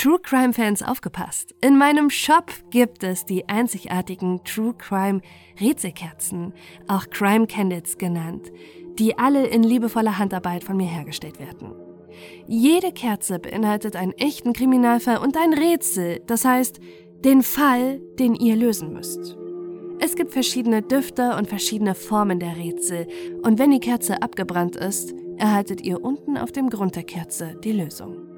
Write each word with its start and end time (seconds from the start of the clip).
True 0.00 0.18
Crime 0.18 0.54
Fans 0.54 0.82
aufgepasst. 0.82 1.54
In 1.60 1.76
meinem 1.76 2.08
Shop 2.08 2.50
gibt 2.70 3.04
es 3.04 3.26
die 3.26 3.46
einzigartigen 3.50 4.42
True 4.44 4.72
Crime 4.72 5.20
Rätselkerzen, 5.60 6.54
auch 6.88 7.10
Crime 7.10 7.46
Candles 7.46 7.98
genannt, 7.98 8.50
die 8.98 9.18
alle 9.18 9.46
in 9.48 9.62
liebevoller 9.62 10.16
Handarbeit 10.16 10.64
von 10.64 10.78
mir 10.78 10.86
hergestellt 10.86 11.38
werden. 11.38 11.74
Jede 12.46 12.92
Kerze 12.92 13.38
beinhaltet 13.38 13.94
einen 13.94 14.12
echten 14.12 14.54
Kriminalfall 14.54 15.18
und 15.18 15.36
ein 15.36 15.52
Rätsel, 15.52 16.22
das 16.26 16.46
heißt 16.46 16.80
den 17.22 17.42
Fall, 17.42 18.00
den 18.18 18.34
ihr 18.34 18.56
lösen 18.56 18.94
müsst. 18.94 19.36
Es 19.98 20.16
gibt 20.16 20.32
verschiedene 20.32 20.80
Düfte 20.80 21.36
und 21.36 21.46
verschiedene 21.46 21.94
Formen 21.94 22.40
der 22.40 22.56
Rätsel 22.56 23.06
und 23.42 23.58
wenn 23.58 23.70
die 23.70 23.80
Kerze 23.80 24.22
abgebrannt 24.22 24.76
ist, 24.76 25.12
erhaltet 25.36 25.82
ihr 25.82 26.02
unten 26.02 26.38
auf 26.38 26.52
dem 26.52 26.70
Grund 26.70 26.96
der 26.96 27.04
Kerze 27.04 27.54
die 27.62 27.72
Lösung. 27.72 28.29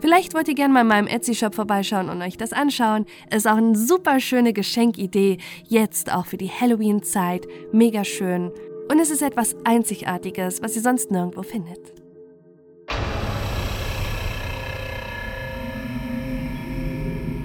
Vielleicht 0.00 0.34
wollt 0.34 0.46
ihr 0.48 0.54
gerne 0.54 0.72
mal 0.72 0.82
in 0.82 0.86
meinem 0.86 1.06
Etsy-Shop 1.08 1.54
vorbeischauen 1.54 2.08
und 2.08 2.22
euch 2.22 2.36
das 2.36 2.52
anschauen. 2.52 3.04
Ist 3.34 3.48
auch 3.48 3.56
eine 3.56 3.76
super 3.76 4.20
schöne 4.20 4.52
Geschenkidee, 4.52 5.38
jetzt 5.64 6.12
auch 6.12 6.26
für 6.26 6.36
die 6.36 6.50
Halloween-Zeit. 6.50 7.46
Mega 7.72 8.04
schön. 8.04 8.52
Und 8.90 9.00
es 9.00 9.10
ist 9.10 9.22
etwas 9.22 9.56
Einzigartiges, 9.64 10.62
was 10.62 10.76
ihr 10.76 10.82
sonst 10.82 11.10
nirgendwo 11.10 11.42
findet. 11.42 11.92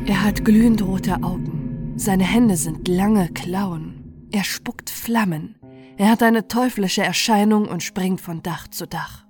Er 0.06 0.24
hat 0.24 0.46
glühend 0.46 0.82
rote 0.84 1.16
Augen. 1.24 1.94
Seine 1.96 2.24
Hände 2.24 2.56
sind 2.56 2.88
lange 2.88 3.30
Klauen. 3.30 4.28
Er 4.32 4.44
spuckt 4.44 4.90
Flammen. 4.90 5.56
Er 5.98 6.10
hat 6.10 6.22
eine 6.22 6.48
teuflische 6.48 7.04
Erscheinung 7.04 7.68
und 7.68 7.84
springt 7.84 8.22
von 8.22 8.44
Dach 8.44 8.68
zu 8.68 8.88
Dach. 8.88 9.26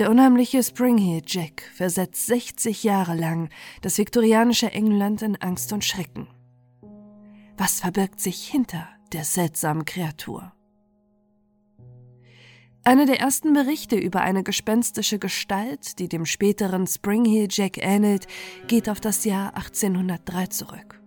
Der 0.00 0.10
unheimliche 0.10 0.62
Springheel 0.62 1.20
Jack 1.26 1.60
versetzt 1.74 2.24
60 2.24 2.84
Jahre 2.84 3.14
lang 3.14 3.50
das 3.82 3.98
viktorianische 3.98 4.72
England 4.72 5.20
in 5.20 5.36
Angst 5.36 5.74
und 5.74 5.84
Schrecken. 5.84 6.26
Was 7.58 7.80
verbirgt 7.80 8.18
sich 8.18 8.48
hinter 8.48 8.88
der 9.12 9.24
seltsamen 9.24 9.84
Kreatur? 9.84 10.54
Einer 12.82 13.04
der 13.04 13.20
ersten 13.20 13.52
Berichte 13.52 13.96
über 13.96 14.22
eine 14.22 14.42
gespenstische 14.42 15.18
Gestalt, 15.18 15.98
die 15.98 16.08
dem 16.08 16.24
späteren 16.24 16.86
Springheel 16.86 17.48
Jack 17.50 17.76
ähnelt, 17.76 18.26
geht 18.68 18.88
auf 18.88 19.00
das 19.00 19.26
Jahr 19.26 19.54
1803 19.54 20.46
zurück. 20.46 20.99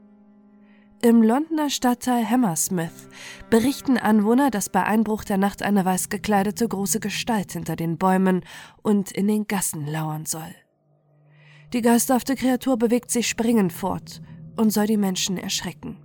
Im 1.06 1.22
Londoner 1.22 1.70
Stadtteil 1.70 2.30
Hammersmith 2.30 3.10
berichten 3.50 3.98
Anwohner, 3.98 4.50
dass 4.50 4.70
bei 4.70 4.86
Einbruch 4.86 5.26
der 5.26 5.36
Nacht 5.36 5.62
eine 5.62 5.84
weiß 5.84 6.08
gekleidete 6.08 6.66
große 6.66 7.02
Gestalt 7.02 7.52
hinter 7.52 7.76
den 7.76 7.98
Bäumen 7.98 8.46
und 8.84 9.12
in 9.12 9.28
den 9.28 9.46
Gassen 9.46 9.86
lauern 9.86 10.26
soll. 10.26 10.56
Die 11.74 11.82
geisterhafte 11.82 12.36
Kreatur 12.36 12.78
bewegt 12.78 13.12
sich 13.12 13.28
springend 13.28 13.74
fort 13.74 14.22
und 14.56 14.70
soll 14.70 14.88
die 14.88 14.96
Menschen 14.96 15.38
erschrecken. 15.38 15.98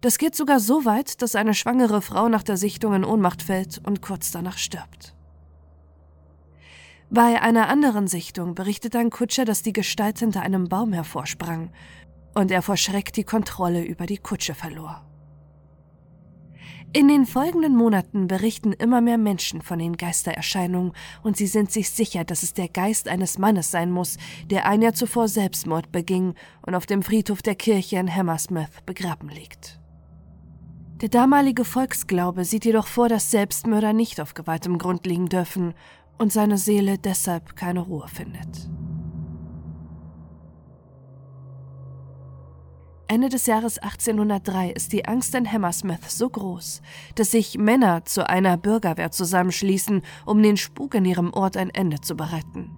Das 0.00 0.18
geht 0.18 0.34
sogar 0.34 0.58
so 0.58 0.84
weit, 0.84 1.22
dass 1.22 1.36
eine 1.36 1.54
schwangere 1.54 2.02
Frau 2.02 2.28
nach 2.28 2.42
der 2.42 2.56
Sichtung 2.56 2.92
in 2.92 3.04
Ohnmacht 3.04 3.40
fällt 3.40 3.80
und 3.86 4.02
kurz 4.02 4.32
danach 4.32 4.58
stirbt. 4.58 5.14
Bei 7.10 7.40
einer 7.40 7.68
anderen 7.68 8.08
Sichtung 8.08 8.56
berichtet 8.56 8.96
ein 8.96 9.10
Kutscher, 9.10 9.44
dass 9.44 9.62
die 9.62 9.72
Gestalt 9.72 10.18
hinter 10.18 10.40
einem 10.40 10.68
Baum 10.68 10.92
hervorsprang 10.92 11.70
und 12.34 12.50
er 12.50 12.62
vor 12.62 12.76
Schreck 12.76 13.12
die 13.12 13.24
Kontrolle 13.24 13.84
über 13.84 14.06
die 14.06 14.18
Kutsche 14.18 14.54
verlor. 14.54 15.04
In 16.96 17.08
den 17.08 17.26
folgenden 17.26 17.74
Monaten 17.74 18.28
berichten 18.28 18.72
immer 18.72 19.00
mehr 19.00 19.18
Menschen 19.18 19.62
von 19.62 19.80
den 19.80 19.96
Geistererscheinungen 19.96 20.92
und 21.24 21.36
sie 21.36 21.48
sind 21.48 21.72
sich 21.72 21.90
sicher, 21.90 22.22
dass 22.22 22.44
es 22.44 22.54
der 22.54 22.68
Geist 22.68 23.08
eines 23.08 23.36
Mannes 23.36 23.72
sein 23.72 23.90
muss, 23.90 24.16
der 24.48 24.66
ein 24.66 24.80
Jahr 24.80 24.94
zuvor 24.94 25.26
Selbstmord 25.26 25.90
beging 25.90 26.34
und 26.62 26.76
auf 26.76 26.86
dem 26.86 27.02
Friedhof 27.02 27.42
der 27.42 27.56
Kirche 27.56 27.96
in 27.96 28.14
Hammersmith 28.14 28.82
begraben 28.86 29.28
liegt. 29.28 29.80
Der 31.00 31.08
damalige 31.08 31.64
Volksglaube 31.64 32.44
sieht 32.44 32.64
jedoch 32.64 32.86
vor, 32.86 33.08
dass 33.08 33.32
Selbstmörder 33.32 33.92
nicht 33.92 34.20
auf 34.20 34.34
geweihtem 34.34 34.78
Grund 34.78 35.04
liegen 35.04 35.26
dürfen 35.26 35.74
und 36.16 36.32
seine 36.32 36.58
Seele 36.58 36.96
deshalb 36.98 37.56
keine 37.56 37.80
Ruhe 37.80 38.06
findet. 38.06 38.70
Ende 43.14 43.28
des 43.28 43.46
Jahres 43.46 43.78
1803 43.78 44.70
ist 44.72 44.92
die 44.92 45.04
Angst 45.04 45.36
in 45.36 45.52
Hammersmith 45.52 46.10
so 46.10 46.28
groß, 46.28 46.82
dass 47.14 47.30
sich 47.30 47.56
Männer 47.56 48.04
zu 48.04 48.28
einer 48.28 48.56
Bürgerwehr 48.56 49.12
zusammenschließen, 49.12 50.02
um 50.26 50.42
den 50.42 50.56
Spuk 50.56 50.96
in 50.96 51.04
ihrem 51.04 51.32
Ort 51.32 51.56
ein 51.56 51.70
Ende 51.70 52.00
zu 52.00 52.16
bereiten. 52.16 52.76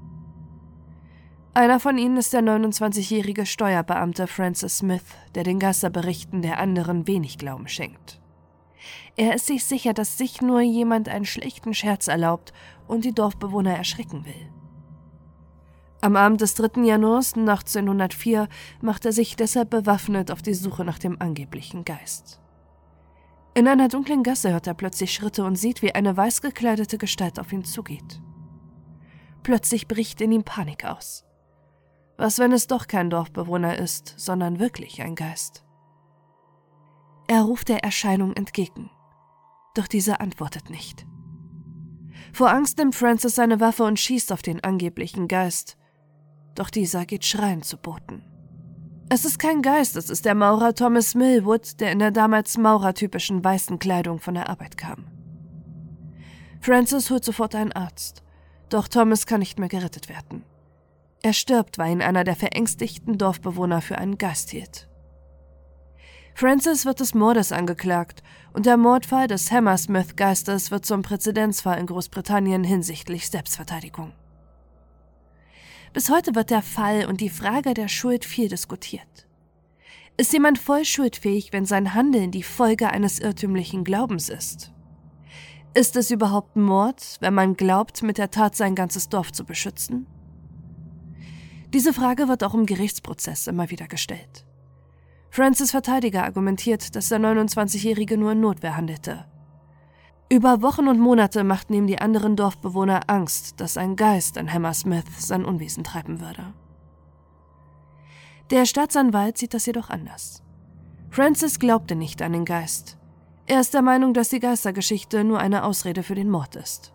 Einer 1.55 1.81
von 1.81 1.97
ihnen 1.97 2.19
ist 2.19 2.35
der 2.35 2.43
29-jährige 2.43 3.47
Steuerbeamte 3.47 4.27
Francis 4.27 4.77
Smith, 4.77 5.07
der 5.35 5.43
den 5.43 5.59
Geisterberichten 5.59 6.43
der 6.43 6.59
anderen 6.59 7.07
wenig 7.07 7.39
Glauben 7.39 7.67
schenkt. 7.67 8.21
Er 9.17 9.35
ist 9.37 9.47
sich 9.47 9.65
sicher, 9.65 9.95
dass 9.95 10.19
sich 10.19 10.43
nur 10.43 10.61
jemand 10.61 11.09
einen 11.09 11.25
schlechten 11.25 11.73
Scherz 11.73 12.09
erlaubt 12.09 12.53
und 12.87 13.07
die 13.07 13.15
Dorfbewohner 13.15 13.75
erschrecken 13.75 14.27
will. 14.27 14.56
Am 16.01 16.15
Abend 16.15 16.41
des 16.41 16.55
3. 16.55 16.83
Januars 16.83 17.35
1804 17.35 18.49
macht 18.81 19.07
er 19.07 19.13
sich 19.13 19.37
deshalb 19.37 19.71
bewaffnet 19.71 20.31
auf 20.31 20.43
die 20.43 20.55
Suche 20.55 20.85
nach 20.85 20.99
dem 20.99 21.21
angeblichen 21.21 21.85
Geist. 21.85 22.41
In 23.55 23.67
einer 23.67 23.89
dunklen 23.89 24.23
Gasse 24.23 24.53
hört 24.53 24.67
er 24.67 24.75
plötzlich 24.75 25.15
Schritte 25.15 25.45
und 25.45 25.57
sieht, 25.57 25.81
wie 25.81 25.95
eine 25.95 26.15
weiß 26.15 26.43
gekleidete 26.43 26.99
Gestalt 26.99 27.41
auf 27.41 27.53
ihn 27.53 27.65
zugeht. 27.65 28.21
Plötzlich 29.43 29.89
bricht 29.89 30.21
in 30.21 30.33
ihm 30.33 30.45
Panik 30.45 30.85
aus. 30.85 31.25
Was, 32.19 32.39
wenn 32.39 32.53
es 32.53 32.67
doch 32.67 32.87
kein 32.87 33.09
Dorfbewohner 33.09 33.79
ist, 33.79 34.15
sondern 34.19 34.59
wirklich 34.59 35.01
ein 35.01 35.15
Geist? 35.15 35.65
Er 37.29 37.43
ruft 37.43 37.69
der 37.69 37.83
Erscheinung 37.83 38.35
entgegen, 38.35 38.91
doch 39.75 39.87
diese 39.87 40.21
antwortet 40.21 40.69
nicht. 40.69 41.07
Vor 42.33 42.51
Angst 42.51 42.79
nimmt 42.79 42.95
Francis 42.95 43.35
seine 43.35 43.61
Waffe 43.61 43.85
und 43.85 43.99
schießt 43.99 44.33
auf 44.33 44.43
den 44.43 44.63
angeblichen 44.63 45.29
Geist, 45.29 45.79
doch 46.59 46.71
dieser 46.71 47.07
geht 47.07 47.25
schreiend 47.25 47.65
zu 47.65 47.77
Boden. 47.77 48.23
Es 49.09 49.25
ist 49.25 49.39
kein 49.39 49.63
Geist, 49.63 49.97
es 49.97 50.11
ist 50.11 50.25
der 50.25 50.35
Maurer 50.35 50.75
Thomas 50.75 51.15
Millwood, 51.15 51.81
der 51.81 51.93
in 51.93 52.01
der 52.01 52.11
damals 52.11 52.59
maurertypischen 52.59 53.45
weißen 53.45 53.79
Kleidung 53.79 54.19
von 54.19 54.35
der 54.35 54.49
Arbeit 54.49 54.77
kam. 54.77 55.07
Francis 56.61 57.11
holt 57.11 57.25
sofort 57.25 57.55
einen 57.55 57.73
Arzt, 57.73 58.25
doch 58.69 58.89
Thomas 58.89 59.27
kann 59.27 59.39
nicht 59.39 59.61
mehr 59.61 59.69
gerettet 59.69 60.09
werden. 60.09 60.43
Er 61.23 61.33
stirbt, 61.33 61.79
weil 61.79 61.93
ihn 61.93 62.03
einer 62.03 62.25
der 62.25 62.35
verängstigten 62.35 63.17
Dorfbewohner 63.17 63.81
für 63.81 63.99
einen 63.99 64.19
Geist 64.19 64.51
hielt. 64.51 64.89
Francis 66.35 66.85
wird 66.85 67.01
des 67.01 67.15
Mordes 67.15 67.53
angeklagt 67.53 68.23
und 68.53 68.67
der 68.67 68.77
Mordfall 68.77 69.27
des 69.27 69.51
Hammersmith-Geistes 69.51 70.71
wird 70.71 70.85
zum 70.85 71.03
Präzedenzfall 71.03 71.79
in 71.79 71.87
Großbritannien 71.87 72.65
hinsichtlich 72.65 73.31
Selbstverteidigung. 73.31 74.13
Bis 75.97 76.11
heute 76.11 76.35
wird 76.35 76.51
der 76.51 76.61
Fall 76.61 77.07
und 77.07 77.23
die 77.23 77.31
Frage 77.31 77.73
der 77.73 77.89
Schuld 77.89 78.27
viel 78.27 78.51
diskutiert. 78.51 79.27
Ist 80.19 80.35
jemand 80.35 80.59
voll 80.59 80.85
schuldfähig, 80.85 81.55
wenn 81.55 81.65
sein 81.65 81.95
Handeln 81.95 82.31
die 82.31 82.43
Folge 82.43 82.91
eines 82.91 83.19
irrtümlichen 83.19 83.83
Glaubens 83.83 84.29
ist? 84.29 84.75
Ist 85.73 85.97
es 85.97 86.11
überhaupt 86.11 86.55
Mord, 86.55 87.17
wenn 87.21 87.33
man 87.33 87.55
glaubt, 87.55 88.03
mit 88.03 88.19
der 88.19 88.31
Tat 88.31 88.55
sein 88.55 88.75
ganzes 88.75 89.09
Dorf 89.09 89.33
zu 89.33 89.47
beschützen? 89.47 90.07
Diese 91.73 91.95
Frage 91.95 92.29
wird 92.29 92.45
auch 92.45 92.53
im 92.53 92.67
Gerichtsprozess 92.67 93.47
immer 93.47 93.71
wieder 93.71 93.89
gestellt. 93.89 94.45
Francis 95.31 95.71
Verteidiger 95.71 96.25
argumentiert, 96.25 96.95
dass 96.95 97.09
der 97.09 97.21
29-Jährige 97.21 98.19
nur 98.19 98.33
in 98.33 98.41
Notwehr 98.41 98.77
handelte 98.77 99.25
über 100.29 100.61
Wochen 100.61 100.89
und 100.89 100.99
Monate 100.99 101.45
machten 101.45 101.73
ihm 101.73 101.87
die 101.87 102.01
anderen 102.01 102.35
Dorfbewohner 102.35 103.03
Angst, 103.07 103.61
dass 103.61 103.77
ein 103.77 103.95
Geist 103.95 104.37
in 104.37 104.53
Hammersmith 104.53 105.05
sein 105.19 105.45
Unwesen 105.45 105.85
treiben 105.85 106.21
würde. 106.21 106.53
Der 108.51 108.67
Staatsanwalt 108.67 109.39
sieht 109.39 109.55
das 109.55 109.67
jedoch 109.67 109.89
anders. 109.89 110.43
Francis 111.11 111.59
glaubte 111.59 111.95
nicht 111.95 112.23
an 112.23 112.33
den 112.33 112.45
Geist. 112.45 112.99
Er 113.47 113.61
ist 113.61 113.75
der 113.75 113.83
Meinung, 113.83 114.15
dass 114.15 114.29
die 114.29 114.41
Geistergeschichte 114.41 115.23
nur 115.23 115.39
eine 115.39 115.63
Ausrede 115.63 116.03
für 116.03 116.17
den 116.17 116.31
Mord 116.31 116.57
ist. 116.57 116.93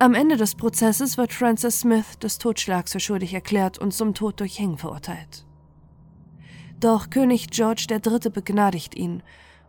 Am 0.00 0.14
Ende 0.14 0.36
des 0.36 0.56
Prozesses 0.56 1.16
wird 1.16 1.32
Francis 1.32 1.80
Smith 1.80 2.18
des 2.20 2.38
Totschlags 2.38 2.92
für 2.92 3.00
schuldig 3.00 3.34
erklärt 3.34 3.78
und 3.78 3.92
zum 3.92 4.14
Tod 4.14 4.40
durch 4.40 4.58
Hängen 4.58 4.78
verurteilt. 4.78 5.46
Doch 6.80 7.10
König 7.10 7.50
George 7.50 7.86
III. 7.90 8.30
begnadigt 8.30 8.96
ihn 8.96 9.22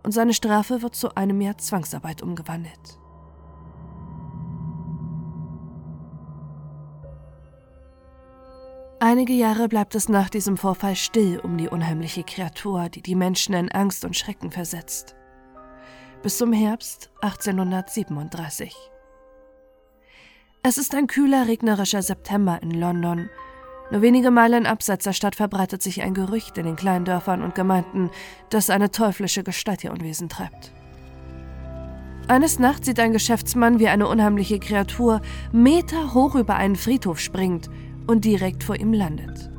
und 0.03 0.11
seine 0.11 0.33
Strafe 0.33 0.81
wird 0.81 0.95
zu 0.95 1.15
einem 1.15 1.41
Jahr 1.41 1.57
Zwangsarbeit 1.57 2.21
umgewandelt. 2.21 2.99
Einige 9.01 9.31
Jahre 9.31 9.69
bleibt 9.69 9.95
es 9.95 10.09
nach 10.09 10.29
diesem 10.29 10.57
Vorfall 10.57 10.97
still 10.97 11.39
um 11.39 11.57
die 11.57 11.69
unheimliche 11.69 12.23
Kreatur, 12.23 12.89
die 12.89 13.01
die 13.01 13.15
Menschen 13.15 13.55
in 13.55 13.71
Angst 13.71 14.03
und 14.03 14.17
Schrecken 14.17 14.51
versetzt. 14.51 15.15
Bis 16.21 16.37
zum 16.37 16.51
Herbst 16.51 17.09
1837. 17.21 18.75
Es 20.63 20.77
ist 20.77 20.93
ein 20.93 21.07
kühler, 21.07 21.47
regnerischer 21.47 22.01
September 22.01 22.61
in 22.61 22.71
London. 22.71 23.29
Nur 23.91 24.01
wenige 24.01 24.29
Meilen 24.29 24.65
abseits 24.67 25.03
der 25.03 25.13
Stadt 25.13 25.35
verbreitet 25.35 25.81
sich 25.81 26.03
ein 26.03 26.13
Gerücht 26.13 26.57
in 26.57 26.65
den 26.65 26.75
kleinen 26.75 27.05
Dörfern 27.05 27.41
und 27.41 27.55
Gemeinden, 27.55 28.11
dass 28.49 28.69
eine 28.69 28.91
teuflische 28.91 29.43
Gestalt 29.43 29.83
ihr 29.83 29.91
Unwesen 29.91 30.29
treibt. 30.29 30.71
Eines 32.27 32.59
Nachts 32.59 32.85
sieht 32.85 32.99
ein 32.99 33.13
Geschäftsmann, 33.13 33.79
wie 33.79 33.87
eine 33.87 34.07
unheimliche 34.07 34.59
Kreatur 34.59 35.21
Meter 35.51 36.13
hoch 36.13 36.35
über 36.35 36.55
einen 36.55 36.75
Friedhof 36.75 37.19
springt 37.19 37.69
und 38.05 38.23
direkt 38.25 38.63
vor 38.63 38.75
ihm 38.75 38.93
landet. 38.93 39.49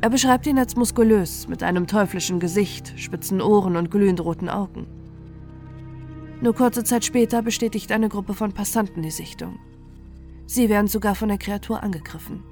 Er 0.00 0.08
beschreibt 0.08 0.46
ihn 0.46 0.58
als 0.58 0.76
muskulös, 0.76 1.48
mit 1.48 1.62
einem 1.62 1.86
teuflischen 1.86 2.40
Gesicht, 2.40 2.98
spitzen 2.98 3.42
Ohren 3.42 3.76
und 3.76 3.90
glühend 3.90 4.24
roten 4.24 4.48
Augen. 4.48 4.86
Nur 6.40 6.54
kurze 6.54 6.82
Zeit 6.82 7.04
später 7.04 7.42
bestätigt 7.42 7.92
eine 7.92 8.08
Gruppe 8.08 8.32
von 8.32 8.52
Passanten 8.52 9.02
die 9.02 9.10
Sichtung. 9.10 9.60
Sie 10.46 10.70
werden 10.70 10.88
sogar 10.88 11.14
von 11.14 11.28
der 11.28 11.38
Kreatur 11.38 11.82
angegriffen. 11.82 12.42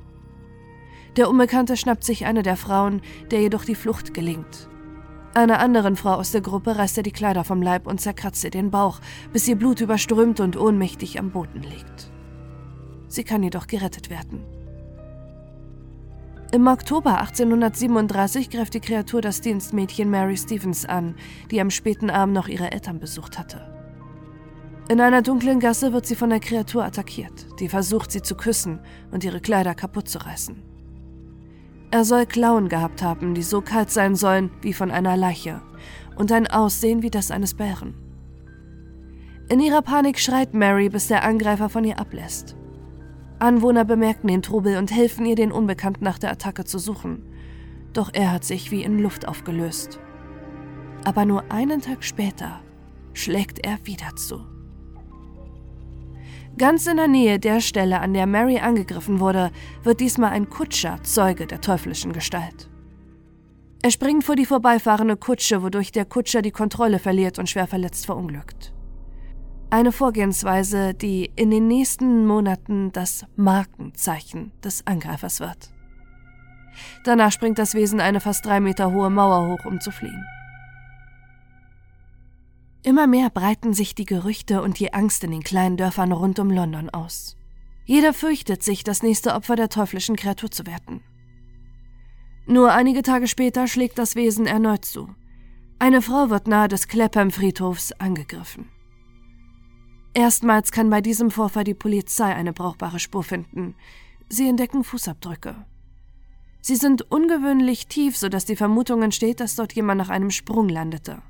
Der 1.17 1.29
Unbekannte 1.29 1.77
schnappt 1.77 2.05
sich 2.05 2.27
eine 2.27 2.43
der 2.43 2.57
Frauen, 2.57 3.03
der 3.31 3.41
jedoch 3.41 3.65
die 3.65 3.75
Flucht 3.75 4.15
gelingt. 4.15 4.69
Einer 5.35 5.61
anderen 5.61 5.97
Frau 5.97 6.15
aus 6.15 6.33
der 6.33 6.41
Gruppe 6.41 6.77
reißt 6.77 6.97
er 6.97 7.03
die 7.03 7.13
Kleider 7.13 7.45
vom 7.45 7.63
Leib 7.63 7.87
und 7.87 8.01
zerkratzt 8.01 8.43
ihr 8.43 8.51
den 8.51 8.71
Bauch, 8.71 9.01
bis 9.33 9.47
ihr 9.47 9.57
Blut 9.57 9.81
überströmt 9.81 10.41
und 10.41 10.57
ohnmächtig 10.57 11.19
am 11.19 11.31
Boden 11.31 11.63
liegt. 11.63 12.11
Sie 13.09 13.25
kann 13.25 13.43
jedoch 13.43 13.67
gerettet 13.67 14.11
werden. 14.11 14.45
Im 16.53 16.67
Oktober 16.67 17.19
1837 17.21 18.51
greift 18.51 18.75
die 18.75 18.81
Kreatur 18.81 19.21
das 19.21 19.41
Dienstmädchen 19.41 20.11
Mary 20.11 20.37
Stevens 20.37 20.85
an, 20.85 21.15
die 21.53 21.61
am 21.61 21.71
späten 21.71 22.11
Abend 22.11 22.35
noch 22.35 22.49
ihre 22.49 22.73
Eltern 22.73 22.99
besucht 22.99 23.39
hatte. 23.39 23.73
In 24.89 25.01
einer 25.01 25.23
dunklen 25.23 25.61
Gasse 25.61 25.93
wird 25.93 26.07
sie 26.07 26.17
von 26.17 26.31
der 26.31 26.41
Kreatur 26.41 26.85
attackiert, 26.85 27.47
die 27.61 27.69
versucht, 27.69 28.11
sie 28.11 28.23
zu 28.23 28.35
küssen 28.35 28.81
und 29.13 29.23
ihre 29.23 29.41
Kleider 29.41 29.77
kaputt 29.77 30.09
zu 30.09 30.19
reißen. 30.19 30.70
Er 31.93 32.05
soll 32.05 32.27
Klauen 32.27 32.69
gehabt 32.69 33.03
haben, 33.03 33.35
die 33.35 33.43
so 33.43 33.61
kalt 33.61 33.91
sein 33.91 34.15
sollen 34.15 34.51
wie 34.63 34.73
von 34.73 34.91
einer 34.91 35.17
Leiche 35.17 35.61
und 36.17 36.31
ein 36.31 36.47
Aussehen 36.47 37.03
wie 37.03 37.11
das 37.11 37.31
eines 37.31 37.55
Bären. 37.55 37.95
In 39.49 39.59
ihrer 39.59 39.83
Panik 39.83 40.21
schreit 40.21 40.55
Mary, 40.55 40.89
bis 40.89 41.09
der 41.09 41.25
Angreifer 41.25 41.69
von 41.69 41.83
ihr 41.83 41.99
ablässt. 41.99 42.55
Anwohner 43.41 43.85
bemerken 43.85 44.29
den 44.29 44.43
Trubel 44.43 44.77
und 44.77 44.93
helfen 44.93 45.27
ihr, 45.27 45.35
den 45.35 45.51
Unbekannten 45.51 46.05
nach 46.05 46.19
der 46.19 46.31
Attacke 46.31 46.65
zu 46.65 46.79
suchen. 46.79 47.25
Doch 47.93 48.11
er 48.13 48.31
hat 48.31 48.45
sich 48.45 48.71
wie 48.71 48.85
in 48.85 49.01
Luft 49.01 49.27
aufgelöst. 49.27 49.99
Aber 51.05 51.25
nur 51.25 51.51
einen 51.51 51.81
Tag 51.81 52.05
später 52.05 52.61
schlägt 53.15 53.67
er 53.67 53.79
wieder 53.85 54.15
zu. 54.15 54.50
Ganz 56.59 56.87
in 56.87 56.97
der 56.97 57.09
Nähe 57.09 57.39
der 57.39 57.61
Stelle, 57.61 58.01
an 58.01 58.13
der 58.13 58.27
Mary 58.27 58.59
angegriffen 58.59 59.21
wurde, 59.21 59.51
wird 59.83 60.01
diesmal 60.01 60.33
ein 60.33 60.51
Kutscher 60.51 61.03
Zeuge 61.03 61.47
der 61.47 61.61
teuflischen 61.61 62.13
Gestalt. 62.13 62.69
Er 63.83 63.91
springt 63.91 64.25
vor 64.25 64.37
die 64.37 64.45
vorbeifahrende 64.45 65.17
Kutsche, 65.17 65.63
wodurch 65.63 65.91
der 65.91 66.05
Kutscher 66.05 66.43
die 66.43 66.51
Kontrolle 66.51 66.99
verliert 66.99 67.39
und 67.39 67.49
schwer 67.49 67.67
verletzt 67.67 68.05
verunglückt. 68.05 68.75
Eine 69.71 69.93
Vorgehensweise, 69.93 70.93
die 70.93 71.31
in 71.37 71.51
den 71.51 71.67
nächsten 71.67 72.27
Monaten 72.27 72.93
das 72.93 73.25
Markenzeichen 73.37 74.53
des 74.63 74.87
Angreifers 74.87 75.41
wird. 75.41 75.71
Danach 77.05 77.33
springt 77.33 77.59
das 77.59 77.75
Wesen 77.75 78.01
eine 78.01 78.21
fast 78.21 78.45
drei 78.45 78.61
Meter 78.61 78.93
hohe 78.93 79.11
Mauer 79.11 79.49
hoch, 79.49 79.65
um 79.65 79.81
zu 79.81 79.91
fliehen. 79.91 80.25
Immer 82.83 83.07
mehr 83.07 83.29
breiten 83.29 83.75
sich 83.75 83.95
die 83.95 84.07
Gerüchte 84.07 84.63
und 84.63 84.79
die 84.79 84.95
Angst 84.95 85.23
in 85.23 85.33
den 85.33 85.43
kleinen 85.43 85.77
Dörfern 85.77 86.13
rund 86.13 86.39
um 86.39 86.51
London 86.51 86.89
aus. 86.89 87.37
Jeder 87.85 88.15
fürchtet 88.15 88.63
sich, 88.63 88.85
das 88.85 89.03
nächste 89.03 89.35
Opfer 89.35 89.57
der 89.57 89.69
teuflischen 89.69 90.17
Kreatur 90.17 90.51
zu 90.51 90.67
werden. 90.67 91.03
Nur 92.47 92.73
einige 92.73 93.03
Tage 93.03 93.29
später 93.29 93.67
schlägt 93.69 93.99
das 93.99 94.17
Wesen 94.17 94.47
erneut 94.47 94.85
zu. 94.85 95.15
Eine 95.79 96.01
Frau 96.01 96.31
wird 96.31 96.47
nahe 96.47 96.69
des 96.69 96.89
Clapham-Friedhofs 96.89 97.93
angegriffen. 97.93 98.69
Erstmals 100.15 100.73
kann 100.73 100.91
bei 100.91 101.01
diesem 101.01 101.31
Vorfall 101.31 101.65
die 101.65 101.75
Polizei 101.75 102.35
eine 102.35 102.53
brauchbare 102.53 102.99
Spur 102.99 103.23
finden. 103.23 103.75
Sie 104.29 104.49
entdecken 104.49 104.85
Fußabdrücke. 104.85 105.67
Sie 106.63 106.77
sind 106.77 107.03
ungewöhnlich 107.11 107.87
tief, 107.87 108.17
sodass 108.17 108.45
die 108.45 108.57
Vermutung 108.57 109.03
entsteht, 109.03 109.41
dass 109.41 109.55
dort 109.55 109.73
jemand 109.73 109.99
nach 109.99 110.09
einem 110.09 110.31
Sprung 110.31 110.69
landete. 110.69 111.23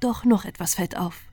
Doch 0.00 0.24
noch 0.24 0.44
etwas 0.44 0.74
fällt 0.74 0.96
auf. 0.96 1.30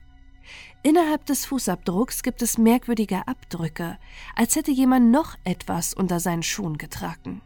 Innerhalb 0.82 1.26
des 1.26 1.44
Fußabdrucks 1.46 2.22
gibt 2.22 2.40
es 2.40 2.56
merkwürdige 2.56 3.26
Abdrücke, 3.26 3.98
als 4.36 4.54
hätte 4.54 4.70
jemand 4.70 5.10
noch 5.10 5.34
etwas 5.44 5.92
unter 5.92 6.20
seinen 6.20 6.42
Schuhen 6.42 6.78
getragen. 6.78 7.42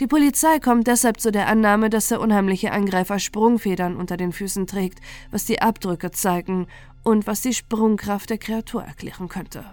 Die 0.00 0.08
Polizei 0.08 0.58
kommt 0.58 0.88
deshalb 0.88 1.20
zu 1.20 1.30
der 1.30 1.46
Annahme, 1.46 1.88
dass 1.88 2.08
der 2.08 2.20
unheimliche 2.20 2.72
Angreifer 2.72 3.20
Sprungfedern 3.20 3.96
unter 3.96 4.16
den 4.16 4.32
Füßen 4.32 4.66
trägt, 4.66 4.98
was 5.30 5.44
die 5.44 5.62
Abdrücke 5.62 6.10
zeigen 6.10 6.66
und 7.04 7.28
was 7.28 7.42
die 7.42 7.54
Sprungkraft 7.54 8.28
der 8.30 8.38
Kreatur 8.38 8.82
erklären 8.82 9.28
könnte. 9.28 9.64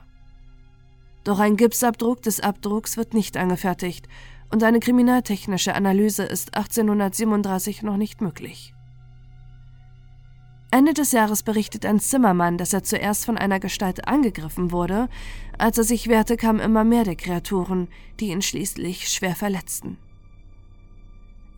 Doch 1.24 1.40
ein 1.40 1.58
Gipsabdruck 1.58 2.22
des 2.22 2.40
Abdrucks 2.40 2.98
wird 2.98 3.16
nicht 3.16 3.36
angefertigt 3.36 4.08
und 4.52 4.64
eine 4.64 4.80
kriminaltechnische 4.80 5.74
Analyse 5.74 6.24
ist 6.24 6.56
1837 6.56 7.82
noch 7.82 7.98
nicht 7.98 8.22
möglich. 8.22 8.76
Ende 10.74 10.94
des 10.94 11.12
Jahres 11.12 11.44
berichtet 11.44 11.86
ein 11.86 12.00
Zimmermann, 12.00 12.58
dass 12.58 12.72
er 12.72 12.82
zuerst 12.82 13.26
von 13.26 13.38
einer 13.38 13.60
Gestalt 13.60 14.08
angegriffen 14.08 14.72
wurde. 14.72 15.10
Als 15.58 15.78
er 15.78 15.84
sich 15.84 16.08
wehrte, 16.08 16.38
kamen 16.38 16.62
immer 16.62 16.86
mehr 16.86 17.04
der 17.04 17.18
Kreaturen, 17.18 17.90
die 18.22 18.30
ihn 18.30 18.42
schließlich 18.42 19.10
schwer 19.10 19.36
verletzten. 19.36 19.98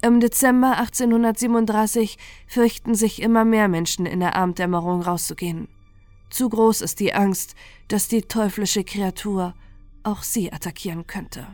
Im 0.02 0.20
Dezember 0.20 0.78
1837 0.80 2.18
fürchten 2.48 2.96
sich 2.96 3.22
immer 3.22 3.46
mehr 3.46 3.68
Menschen 3.68 4.08
in 4.08 4.20
der 4.20 4.36
Abenddämmerung 4.36 5.04
rauszugehen. 5.04 5.68
Zu 6.32 6.50
groß 6.50 6.82
ist 6.82 7.00
die 7.00 7.14
Angst, 7.14 7.56
dass 7.90 8.08
die 8.08 8.24
teuflische 8.24 8.84
Kreatur 8.84 9.54
auch 10.02 10.24
sie 10.24 10.52
attackieren 10.52 11.06
könnte. 11.06 11.48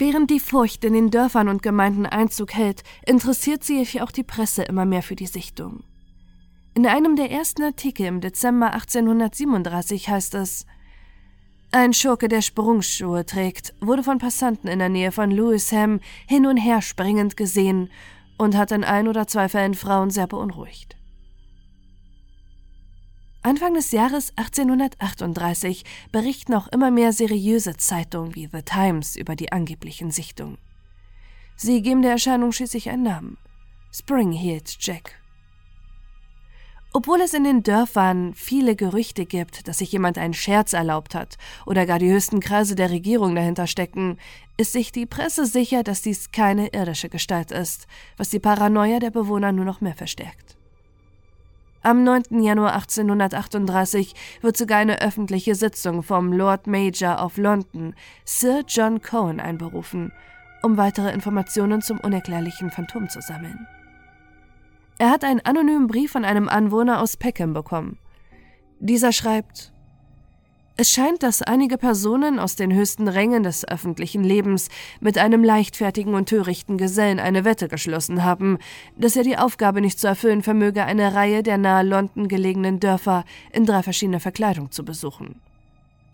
Während 0.00 0.30
die 0.30 0.40
Furcht 0.40 0.82
in 0.86 0.94
den 0.94 1.10
Dörfern 1.10 1.50
und 1.50 1.62
Gemeinden 1.62 2.06
Einzug 2.06 2.54
hält, 2.54 2.84
interessiert 3.06 3.62
sich 3.62 4.00
auch 4.00 4.10
die 4.10 4.22
Presse 4.22 4.62
immer 4.62 4.86
mehr 4.86 5.02
für 5.02 5.14
die 5.14 5.26
Sichtung. 5.26 5.84
In 6.74 6.86
einem 6.86 7.16
der 7.16 7.30
ersten 7.30 7.62
Artikel 7.62 8.06
im 8.06 8.22
Dezember 8.22 8.72
1837 8.72 10.08
heißt 10.08 10.36
es, 10.36 10.64
ein 11.70 11.92
Schurke, 11.92 12.28
der 12.28 12.40
Sprungschuhe 12.40 13.26
trägt, 13.26 13.74
wurde 13.82 14.02
von 14.02 14.16
Passanten 14.16 14.68
in 14.68 14.78
der 14.78 14.88
Nähe 14.88 15.12
von 15.12 15.30
Lewisham 15.30 16.00
hin 16.26 16.46
und 16.46 16.56
her 16.56 16.80
springend 16.80 17.36
gesehen 17.36 17.90
und 18.38 18.56
hat 18.56 18.72
in 18.72 18.84
ein 18.84 19.06
oder 19.06 19.26
zwei 19.26 19.50
Fällen 19.50 19.74
Frauen 19.74 20.08
sehr 20.08 20.26
beunruhigt. 20.26 20.96
Anfang 23.42 23.72
des 23.72 23.90
Jahres 23.92 24.34
1838 24.36 25.84
berichten 26.12 26.52
auch 26.52 26.68
immer 26.68 26.90
mehr 26.90 27.14
seriöse 27.14 27.74
Zeitungen 27.74 28.34
wie 28.34 28.50
The 28.52 28.60
Times 28.60 29.16
über 29.16 29.34
die 29.34 29.50
angeblichen 29.50 30.10
Sichtungen. 30.10 30.58
Sie 31.56 31.80
geben 31.80 32.02
der 32.02 32.12
Erscheinung 32.12 32.52
schließlich 32.52 32.90
einen 32.90 33.04
Namen: 33.04 33.38
Springheeled 33.92 34.76
Jack. 34.80 35.18
Obwohl 36.92 37.22
es 37.22 37.32
in 37.32 37.44
den 37.44 37.62
Dörfern 37.62 38.34
viele 38.34 38.76
Gerüchte 38.76 39.24
gibt, 39.24 39.68
dass 39.68 39.78
sich 39.78 39.90
jemand 39.92 40.18
einen 40.18 40.34
Scherz 40.34 40.74
erlaubt 40.74 41.14
hat 41.14 41.38
oder 41.64 41.86
gar 41.86 41.98
die 41.98 42.10
höchsten 42.10 42.40
Kreise 42.40 42.74
der 42.74 42.90
Regierung 42.90 43.34
dahinter 43.34 43.66
stecken, 43.66 44.18
ist 44.58 44.72
sich 44.72 44.92
die 44.92 45.06
Presse 45.06 45.46
sicher, 45.46 45.82
dass 45.82 46.02
dies 46.02 46.30
keine 46.30 46.68
irdische 46.74 47.08
Gestalt 47.08 47.52
ist, 47.52 47.86
was 48.18 48.28
die 48.28 48.40
Paranoia 48.40 48.98
der 48.98 49.12
Bewohner 49.12 49.52
nur 49.52 49.64
noch 49.64 49.80
mehr 49.80 49.94
verstärkt. 49.94 50.59
Am 51.82 52.04
9. 52.04 52.42
Januar 52.42 52.74
1838 52.74 54.14
wird 54.42 54.56
sogar 54.56 54.78
eine 54.78 55.00
öffentliche 55.00 55.54
Sitzung 55.54 56.02
vom 56.02 56.30
Lord 56.30 56.66
Major 56.66 57.24
of 57.24 57.38
London, 57.38 57.94
Sir 58.26 58.64
John 58.68 59.00
Cohen, 59.00 59.40
einberufen, 59.40 60.12
um 60.62 60.76
weitere 60.76 61.10
Informationen 61.10 61.80
zum 61.80 61.98
unerklärlichen 61.98 62.70
Phantom 62.70 63.08
zu 63.08 63.22
sammeln. 63.22 63.66
Er 64.98 65.08
hat 65.08 65.24
einen 65.24 65.40
anonymen 65.40 65.86
Brief 65.86 66.12
von 66.12 66.26
einem 66.26 66.50
Anwohner 66.50 67.00
aus 67.00 67.16
Peckham 67.16 67.54
bekommen. 67.54 67.96
Dieser 68.78 69.12
schreibt, 69.12 69.72
es 70.80 70.90
scheint, 70.90 71.22
dass 71.22 71.42
einige 71.42 71.76
Personen 71.76 72.38
aus 72.38 72.56
den 72.56 72.72
höchsten 72.72 73.06
Rängen 73.06 73.42
des 73.42 73.68
öffentlichen 73.68 74.24
Lebens 74.24 74.70
mit 74.98 75.18
einem 75.18 75.44
leichtfertigen 75.44 76.14
und 76.14 76.30
törichten 76.30 76.78
Gesellen 76.78 77.20
eine 77.20 77.44
Wette 77.44 77.68
geschlossen 77.68 78.24
haben, 78.24 78.56
dass 78.96 79.14
er 79.14 79.22
die 79.22 79.36
Aufgabe 79.36 79.82
nicht 79.82 80.00
zu 80.00 80.06
erfüllen 80.06 80.42
vermöge, 80.42 80.86
eine 80.86 81.12
Reihe 81.12 81.42
der 81.42 81.58
nahe 81.58 81.82
London 81.82 82.28
gelegenen 82.28 82.80
Dörfer 82.80 83.26
in 83.52 83.66
drei 83.66 83.82
verschiedener 83.82 84.20
Verkleidung 84.20 84.70
zu 84.70 84.82
besuchen. 84.82 85.42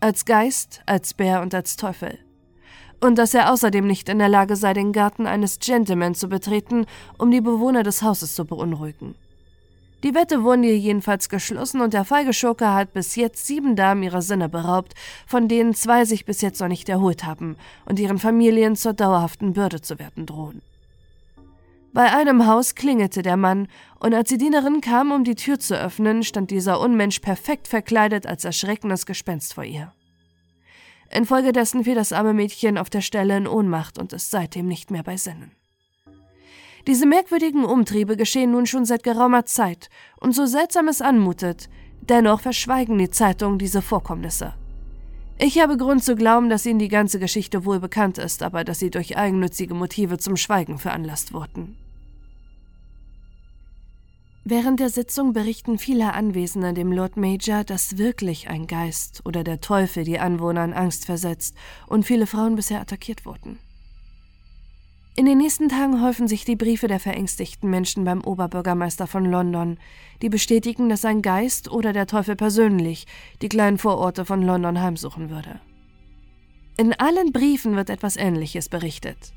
Als 0.01 0.25
Geist, 0.25 0.81
als 0.85 1.13
Bär 1.13 1.41
und 1.41 1.55
als 1.55 1.77
Teufel. 1.77 2.19
und 2.99 3.17
dass 3.17 3.33
er 3.33 3.53
außerdem 3.53 3.87
nicht 3.87 4.09
in 4.09 4.19
der 4.19 4.27
Lage 4.27 4.57
sei, 4.57 4.73
den 4.73 4.91
Garten 4.91 5.27
eines 5.27 5.59
Gentleman 5.59 6.13
zu 6.13 6.27
betreten, 6.27 6.87
um 7.17 7.31
die 7.31 7.41
Bewohner 7.41 7.83
des 7.83 8.01
Hauses 8.01 8.35
zu 8.35 8.43
beunruhigen. 8.43 9.15
Die 10.03 10.13
Wette 10.13 10.43
wurde 10.43 10.71
jedenfalls 10.71 11.27
geschlossen 11.27 11.81
und 11.81 11.93
der 11.93 12.05
feige 12.05 12.31
Schurke 12.31 12.71
hat 12.71 12.93
bis 12.93 13.15
jetzt 13.15 13.47
sieben 13.47 13.75
Damen 13.75 14.03
ihrer 14.03 14.21
Sinne 14.21 14.47
beraubt, 14.47 14.93
von 15.25 15.47
denen 15.47 15.73
zwei 15.73 16.05
sich 16.05 16.25
bis 16.25 16.41
jetzt 16.41 16.61
noch 16.61 16.67
nicht 16.67 16.87
erholt 16.87 17.23
haben 17.23 17.57
und 17.85 17.99
ihren 17.99 18.19
Familien 18.19 18.75
zur 18.75 18.93
dauerhaften 18.93 19.53
Bürde 19.53 19.81
zu 19.81 19.97
werden 19.97 20.27
drohen. 20.27 20.61
Bei 21.93 22.13
einem 22.13 22.45
Haus 22.45 22.75
klingelte 22.75 23.23
der 23.23 23.37
Mann, 23.37 23.67
und 23.99 24.13
als 24.13 24.29
die 24.29 24.37
Dienerin 24.37 24.81
kam, 24.81 25.11
um 25.11 25.23
die 25.23 25.33
Tür 25.33 25.59
zu 25.59 25.75
öffnen, 25.75 26.21
stand 26.21 26.51
dieser 26.51 26.79
Unmensch 26.79 27.19
perfekt 27.19 27.67
verkleidet 27.67 28.27
als 28.27 28.45
erschreckendes 28.45 29.07
Gespenst 29.07 29.55
vor 29.55 29.63
ihr. 29.63 29.91
Infolgedessen 31.09 31.83
fiel 31.85 31.95
das 31.95 32.13
arme 32.13 32.35
Mädchen 32.35 32.77
auf 32.77 32.91
der 32.91 33.01
Stelle 33.01 33.35
in 33.35 33.47
Ohnmacht 33.47 33.97
und 33.97 34.13
ist 34.13 34.29
seitdem 34.29 34.67
nicht 34.67 34.91
mehr 34.91 35.01
bei 35.01 35.17
Sinnen. 35.17 35.56
Diese 36.87 37.05
merkwürdigen 37.05 37.65
Umtriebe 37.65 38.15
geschehen 38.15 38.51
nun 38.51 38.65
schon 38.65 38.85
seit 38.85 39.03
geraumer 39.03 39.43
Zeit, 39.43 39.89
und 40.21 40.33
so 40.33 40.45
seltsam 40.45 40.87
es 40.87 41.01
anmutet, 41.01 41.67
dennoch 41.99 42.39
verschweigen 42.39 42.97
die 42.97 43.09
Zeitungen 43.09 43.59
diese 43.59 43.81
Vorkommnisse. 43.81 44.53
Ich 45.37 45.59
habe 45.59 45.75
Grund 45.75 46.01
zu 46.01 46.15
glauben, 46.15 46.49
dass 46.49 46.65
ihnen 46.65 46.79
die 46.79 46.87
ganze 46.87 47.19
Geschichte 47.19 47.65
wohl 47.65 47.81
bekannt 47.81 48.17
ist, 48.17 48.41
aber 48.41 48.63
dass 48.63 48.79
sie 48.79 48.89
durch 48.89 49.17
eigennützige 49.17 49.73
Motive 49.73 50.17
zum 50.17 50.37
Schweigen 50.37 50.79
veranlasst 50.79 51.33
wurden. 51.33 51.75
Während 54.45 54.79
der 54.79 54.89
Sitzung 54.89 55.33
berichten 55.33 55.77
viele 55.77 56.13
Anwesende 56.13 56.73
dem 56.73 56.93
Lord 56.93 57.17
Major, 57.17 57.65
dass 57.65 57.97
wirklich 57.97 58.49
ein 58.49 58.65
Geist 58.65 59.21
oder 59.25 59.43
der 59.43 59.59
Teufel 59.59 60.05
die 60.05 60.19
Anwohner 60.19 60.63
in 60.63 60.73
Angst 60.73 61.05
versetzt 61.05 61.53
und 61.85 62.05
viele 62.05 62.27
Frauen 62.27 62.55
bisher 62.55 62.79
attackiert 62.79 63.25
wurden. 63.25 63.59
In 65.19 65.25
den 65.25 65.39
nächsten 65.39 65.67
Tagen 65.67 66.03
häufen 66.03 66.27
sich 66.27 66.45
die 66.45 66.55
Briefe 66.55 66.87
der 66.87 66.99
verängstigten 66.99 67.71
Menschen 67.71 68.03
beim 68.03 68.23
Oberbürgermeister 68.23 69.07
von 69.07 69.25
London, 69.25 69.79
die 70.21 70.29
bestätigen, 70.29 70.89
dass 70.89 71.05
ein 71.05 71.23
Geist 71.23 71.71
oder 71.71 71.91
der 71.91 72.05
Teufel 72.05 72.35
persönlich 72.35 73.07
die 73.41 73.49
kleinen 73.49 73.79
Vororte 73.79 74.25
von 74.25 74.43
London 74.43 74.79
heimsuchen 74.79 75.31
würde. 75.31 75.59
In 76.77 76.93
allen 76.93 77.31
Briefen 77.31 77.75
wird 77.75 77.89
etwas 77.89 78.15
Ähnliches 78.15 78.69
berichtet. 78.69 79.33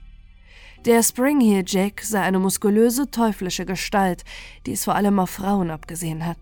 Der 0.85 1.03
Springheel 1.03 1.65
Jack 1.67 2.03
sei 2.03 2.21
eine 2.21 2.41
muskulöse, 2.41 3.11
teuflische 3.11 3.65
Gestalt, 3.65 4.25
die 4.67 4.73
es 4.73 4.85
vor 4.85 4.97
allem 4.97 5.19
auf 5.19 5.31
Frauen 5.31 5.71
abgesehen 5.71 6.27
hat. 6.27 6.37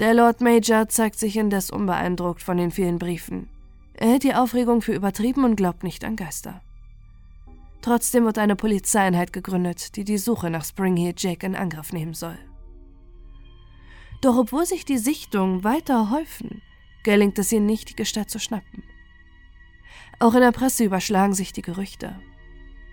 Der 0.00 0.12
Lord 0.12 0.42
Major 0.42 0.86
zeigt 0.90 1.18
sich 1.18 1.34
indes 1.38 1.70
unbeeindruckt 1.70 2.42
von 2.42 2.58
den 2.58 2.72
vielen 2.72 2.98
Briefen. 2.98 3.48
Er 3.94 4.10
hält 4.10 4.22
die 4.24 4.34
Aufregung 4.34 4.82
für 4.82 4.92
übertrieben 4.92 5.44
und 5.44 5.56
glaubt 5.56 5.82
nicht 5.82 6.04
an 6.04 6.16
Geister. 6.16 6.60
Trotzdem 7.82 8.24
wird 8.24 8.38
eine 8.38 8.56
Polizeieinheit 8.56 9.32
gegründet, 9.32 9.96
die 9.96 10.04
die 10.04 10.18
Suche 10.18 10.50
nach 10.50 10.64
Springheel 10.64 11.14
Jack 11.16 11.42
in 11.42 11.56
Angriff 11.56 11.92
nehmen 11.92 12.14
soll. 12.14 12.38
Doch 14.20 14.36
obwohl 14.36 14.66
sich 14.66 14.84
die 14.84 14.98
Sichtungen 14.98 15.64
weiter 15.64 16.10
häufen, 16.10 16.60
gelingt 17.04 17.38
es 17.38 17.52
ihnen 17.52 17.66
nicht, 17.66 17.88
die 17.88 17.96
Gestalt 17.96 18.28
zu 18.28 18.38
schnappen. 18.38 18.82
Auch 20.18 20.34
in 20.34 20.42
der 20.42 20.52
Presse 20.52 20.84
überschlagen 20.84 21.32
sich 21.32 21.52
die 21.52 21.62
Gerüchte. 21.62 22.20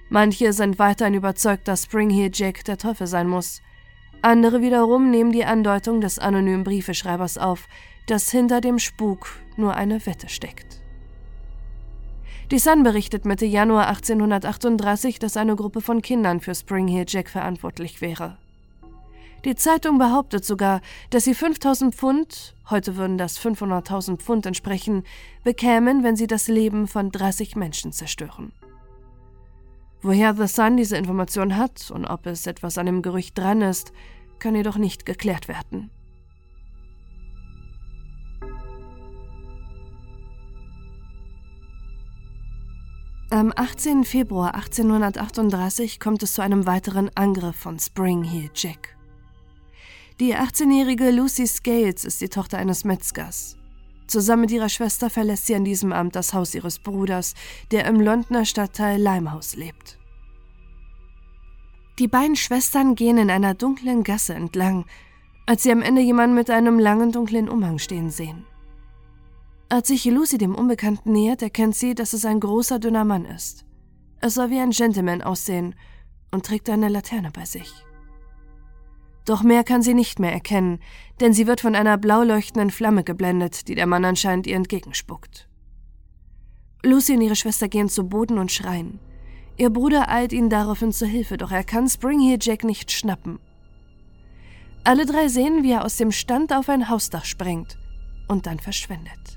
Manche 0.10 0.53
sind 0.53 0.79
weiterhin 0.79 1.15
überzeugt, 1.15 1.67
dass 1.67 1.84
Springheel 1.84 2.32
Jack 2.34 2.63
der 2.63 2.77
Teufel 2.77 3.08
sein 3.08 3.27
muss. 3.27 3.62
Andere 4.22 4.62
wiederum 4.62 5.12
nehmen 5.12 5.34
die 5.34 5.44
Andeutung 5.44 6.00
des 6.00 6.17
anonymen 6.17 6.63
Briefeschreibers 6.63 7.38
auf, 7.38 7.67
dass 8.08 8.32
hinter 8.32 8.62
dem 8.62 8.79
Spuk 8.79 9.27
nur 9.58 9.75
eine 9.75 10.06
Wette 10.06 10.29
steckt. 10.29 10.76
Die 12.49 12.59
Sun 12.59 12.83
berichtet 12.83 13.25
Mitte 13.25 13.45
Januar 13.45 13.87
1838, 13.89 15.19
dass 15.19 15.35
eine 15.35 15.57
Gruppe 15.57 15.81
von 15.81 16.01
Kindern 16.01 16.39
für 16.39 16.55
Springheel 16.55 17.03
Jack 17.05 17.29
verantwortlich 17.29 17.99
wäre. 17.99 18.37
Die 19.43 19.55
Zeitung 19.55 19.97
behauptet 19.97 20.45
sogar, 20.45 20.79
dass 21.09 21.25
sie 21.25 21.33
5000 21.33 21.93
Pfund, 21.93 22.55
heute 22.69 22.95
würden 22.95 23.17
das 23.17 23.37
500.000 23.37 24.19
Pfund 24.19 24.45
entsprechen, 24.45 25.03
bekämen, 25.43 26.03
wenn 26.03 26.15
sie 26.15 26.27
das 26.27 26.47
Leben 26.47 26.87
von 26.87 27.11
30 27.11 27.57
Menschen 27.57 27.91
zerstören. 27.91 28.53
Woher 30.01 30.33
The 30.33 30.47
Sun 30.47 30.77
diese 30.77 30.95
Information 30.95 31.57
hat 31.57 31.91
und 31.91 32.05
ob 32.05 32.25
es 32.27 32.47
etwas 32.47 32.77
an 32.77 32.85
dem 32.85 33.01
Gerücht 33.01 33.37
dran 33.37 33.61
ist, 33.61 33.91
kann 34.39 34.55
jedoch 34.55 34.77
nicht 34.77 35.05
geklärt 35.05 35.49
werden. 35.49 35.89
Am 43.29 43.51
18. 43.53 44.05
Februar 44.05 44.55
1838 44.55 46.00
kommt 46.00 46.24
es 46.24 46.36
zu 46.36 46.41
einem 46.41 46.65
weiteren 46.65 47.12
Angriff 47.15 47.57
von 47.57 47.77
Spring 47.77 48.24
Heel 48.24 48.50
Jack. 48.55 48.96
Die 50.22 50.34
18-jährige 50.34 51.12
Lucy 51.12 51.46
Scales 51.46 52.05
ist 52.05 52.22
die 52.22 52.29
Tochter 52.29 52.57
eines 52.57 52.86
Metzgers. 52.86 53.57
Zusammen 54.07 54.43
mit 54.43 54.51
ihrer 54.51 54.69
Schwester 54.69 55.10
verlässt 55.10 55.46
sie 55.46 55.55
an 55.55 55.65
diesem 55.65 55.91
Abend 55.91 56.15
das 56.15 56.34
Haus 56.34 56.55
ihres 56.55 56.79
Bruders, 56.79 57.34
der 57.72 57.86
im 57.88 58.00
Londoner 58.00 58.46
Stadtteil 58.46 58.98
Limehouse 58.98 59.57
lebt. 59.57 60.00
Die 62.00 62.07
beiden 62.07 62.38
Schwestern 62.38 62.96
gehen 62.96 63.17
in 63.17 63.29
einer 63.29 63.55
dunklen 63.55 64.05
Gasse 64.05 64.36
entlang, 64.36 64.86
als 65.46 65.63
sie 65.63 65.74
am 65.74 65.81
Ende 65.81 66.00
jemanden 66.00 66.34
mit 66.34 66.50
einem 66.50 66.79
langen 66.79 67.12
dunklen 67.12 67.50
Umhang 67.50 67.77
stehen 67.77 68.10
sehen. 68.10 68.46
Als 69.69 69.89
sich 69.89 70.05
Lucy 70.05 70.38
dem 70.38 70.55
Unbekannten 70.55 71.12
nähert, 71.12 71.41
erkennt 71.41 71.75
sie, 71.75 71.93
dass 71.93 72.13
es 72.13 72.24
ein 72.24 72.39
großer, 72.39 72.79
dünner 72.79 73.03
Mann 73.03 73.25
ist. 73.25 73.65
Er 74.21 74.29
soll 74.29 74.50
wie 74.50 74.59
ein 74.59 74.71
Gentleman 74.71 75.21
aussehen 75.21 75.75
und 76.31 76.45
trägt 76.45 76.69
eine 76.69 76.88
Laterne 76.88 77.31
bei 77.31 77.43
sich. 77.43 77.71
Doch 79.25 79.43
mehr 79.43 79.65
kann 79.65 79.81
sie 79.81 79.93
nicht 79.93 80.19
mehr 80.19 80.31
erkennen, 80.31 80.79
denn 81.19 81.33
sie 81.33 81.47
wird 81.47 81.59
von 81.59 81.75
einer 81.75 81.97
blau 81.97 82.24
leuchtenden 82.24 82.71
Flamme 82.71 83.03
geblendet, 83.03 83.67
die 83.67 83.75
der 83.75 83.88
Mann 83.88 84.05
anscheinend 84.05 84.47
ihr 84.47 84.55
entgegenspuckt. 84.55 85.50
Lucy 86.83 87.15
und 87.15 87.21
ihre 87.21 87.36
Schwester 87.36 87.67
gehen 87.67 87.89
zu 87.89 88.07
Boden 88.07 88.38
und 88.38 88.53
schreien. 88.53 89.00
Ihr 89.57 89.69
Bruder 89.69 90.07
eilt 90.07 90.31
ihnen 90.31 90.50
daraufhin 90.50 90.93
zu 90.93 91.05
Hilfe, 91.05 91.36
doch 91.36 91.51
er 91.51 91.65
kann 91.65 91.89
Springheel 91.89 92.38
Jack 92.39 92.63
nicht 92.63 92.89
schnappen. 92.89 93.39
Alle 94.86 95.05
drei 95.05 95.27
sehen, 95.27 95.63
wie 95.63 95.71
er 95.71 95.83
aus 95.83 95.97
dem 95.97 96.13
Stand 96.13 96.53
auf 96.53 96.69
ein 96.69 96.88
Hausdach 96.88 97.25
sprengt 97.25 97.77
und 98.29 98.45
dann 98.45 98.59
verschwindet. 98.59 99.37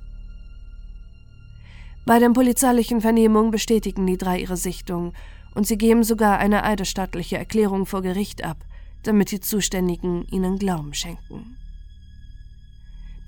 Bei 2.07 2.19
den 2.19 2.33
polizeilichen 2.33 3.00
Vernehmungen 3.00 3.50
bestätigen 3.50 4.07
die 4.07 4.19
drei 4.19 4.40
ihre 4.40 4.57
Sichtung 4.57 5.12
und 5.54 5.66
sie 5.66 5.78
geben 5.78 6.04
sogar 6.04 6.38
eine 6.38 6.64
eidesstattliche 6.64 7.38
Erklärung 7.38 7.87
vor 7.87 8.02
Gericht 8.02 8.45
ab, 8.45 8.64
damit 9.02 9.30
die 9.30 9.40
Zuständigen 9.40 10.26
ihnen 10.30 10.59
Glauben 10.59 10.95
schenken. 10.95 11.57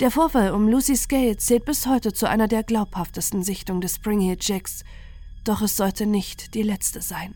Der 0.00 0.10
Vorfall 0.10 0.52
um 0.52 0.68
Lucy 0.68 0.96
Scale 0.96 1.36
zählt 1.36 1.64
bis 1.64 1.86
heute 1.86 2.12
zu 2.12 2.28
einer 2.28 2.48
der 2.48 2.64
glaubhaftesten 2.64 3.42
Sichtungen 3.42 3.80
des 3.80 3.96
Springhill 3.96 4.36
Jacks, 4.40 4.84
doch 5.44 5.62
es 5.62 5.76
sollte 5.76 6.06
nicht 6.06 6.54
die 6.54 6.62
letzte 6.62 7.02
sein. 7.02 7.34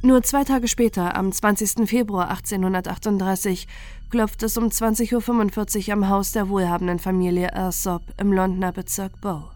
Nur 0.00 0.22
zwei 0.22 0.44
Tage 0.44 0.68
später, 0.68 1.16
am 1.16 1.32
20. 1.32 1.88
Februar 1.88 2.30
1838, 2.30 3.66
klopft 4.10 4.42
es 4.42 4.56
um 4.56 4.66
20.45 4.66 5.88
Uhr 5.88 5.92
am 5.92 6.08
Haus 6.08 6.32
der 6.32 6.48
wohlhabenden 6.48 6.98
Familie 6.98 7.48
Ersop 7.48 8.02
im 8.18 8.32
Londoner 8.32 8.72
Bezirk 8.72 9.20
Bow. 9.20 9.50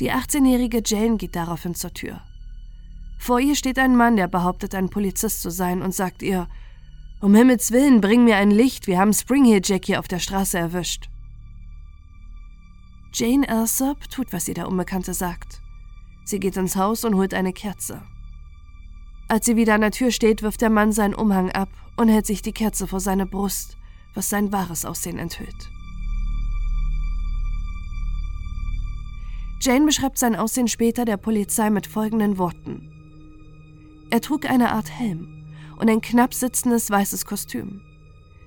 Die 0.00 0.10
18-jährige 0.10 0.82
Jane 0.84 1.16
geht 1.16 1.36
daraufhin 1.36 1.74
zur 1.74 1.92
Tür. 1.92 2.20
Vor 3.18 3.38
ihr 3.38 3.54
steht 3.54 3.78
ein 3.78 3.96
Mann, 3.96 4.16
der 4.16 4.28
behauptet, 4.28 4.74
ein 4.74 4.88
Polizist 4.88 5.42
zu 5.42 5.50
sein 5.50 5.82
und 5.82 5.94
sagt 5.94 6.22
ihr, 6.22 6.48
um 7.20 7.34
Himmels 7.34 7.70
Willen, 7.70 8.00
bring 8.00 8.24
mir 8.24 8.36
ein 8.36 8.50
Licht, 8.50 8.86
wir 8.86 8.98
haben 8.98 9.12
Springhill 9.12 9.60
Jack 9.62 9.84
hier 9.84 9.98
auf 9.98 10.08
der 10.08 10.20
Straße 10.20 10.58
erwischt. 10.58 11.10
Jane 13.12 13.46
Ersop 13.46 14.08
tut, 14.08 14.32
was 14.32 14.48
ihr 14.48 14.54
der 14.54 14.68
Unbekannte 14.68 15.12
sagt. 15.12 15.60
Sie 16.24 16.40
geht 16.40 16.56
ins 16.56 16.76
Haus 16.76 17.04
und 17.04 17.16
holt 17.16 17.34
eine 17.34 17.52
Kerze. 17.52 18.00
Als 19.30 19.46
sie 19.46 19.54
wieder 19.54 19.74
an 19.74 19.82
der 19.82 19.92
Tür 19.92 20.10
steht, 20.10 20.42
wirft 20.42 20.60
der 20.60 20.70
Mann 20.70 20.90
seinen 20.90 21.14
Umhang 21.14 21.52
ab 21.52 21.68
und 21.96 22.08
hält 22.08 22.26
sich 22.26 22.42
die 22.42 22.50
Kerze 22.50 22.88
vor 22.88 22.98
seine 22.98 23.26
Brust, 23.26 23.76
was 24.12 24.28
sein 24.28 24.50
wahres 24.50 24.84
Aussehen 24.84 25.20
enthüllt. 25.20 25.70
Jane 29.60 29.86
beschreibt 29.86 30.18
sein 30.18 30.34
Aussehen 30.34 30.66
später 30.66 31.04
der 31.04 31.16
Polizei 31.16 31.70
mit 31.70 31.86
folgenden 31.86 32.38
Worten. 32.38 32.90
Er 34.10 34.20
trug 34.20 34.50
eine 34.50 34.72
Art 34.72 34.90
Helm 34.90 35.44
und 35.78 35.88
ein 35.88 36.00
knapp 36.00 36.34
sitzendes 36.34 36.90
weißes 36.90 37.24
Kostüm. 37.24 37.82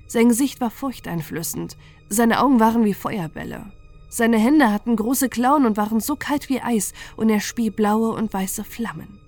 Sein 0.08 0.28
Gesicht 0.28 0.60
war 0.60 0.70
furchteinflößend, 0.70 1.78
seine 2.10 2.42
Augen 2.42 2.60
waren 2.60 2.84
wie 2.84 2.94
Feuerbälle. 2.94 3.72
Seine 4.10 4.38
Hände 4.38 4.70
hatten 4.70 4.98
große 4.98 5.30
Klauen 5.30 5.66
und 5.66 5.78
waren 5.78 6.02
so 6.02 6.18
kalt 6.18 6.50
wie 6.50 6.60
Eis 6.60 6.92
und 7.16 7.30
er 7.30 7.40
spie 7.40 7.70
blaue 7.70 8.10
und 8.10 8.34
weiße 8.34 8.66
Flammen. 8.66 9.23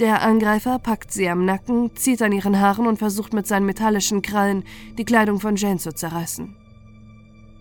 Der 0.00 0.22
Angreifer 0.22 0.80
packt 0.80 1.12
sie 1.12 1.28
am 1.28 1.44
Nacken, 1.44 1.94
zieht 1.94 2.20
an 2.20 2.32
ihren 2.32 2.58
Haaren 2.58 2.86
und 2.88 2.98
versucht 2.98 3.32
mit 3.32 3.46
seinen 3.46 3.66
metallischen 3.66 4.22
Krallen 4.22 4.64
die 4.98 5.04
Kleidung 5.04 5.38
von 5.38 5.54
Jane 5.54 5.78
zu 5.78 5.92
zerreißen. 5.92 6.56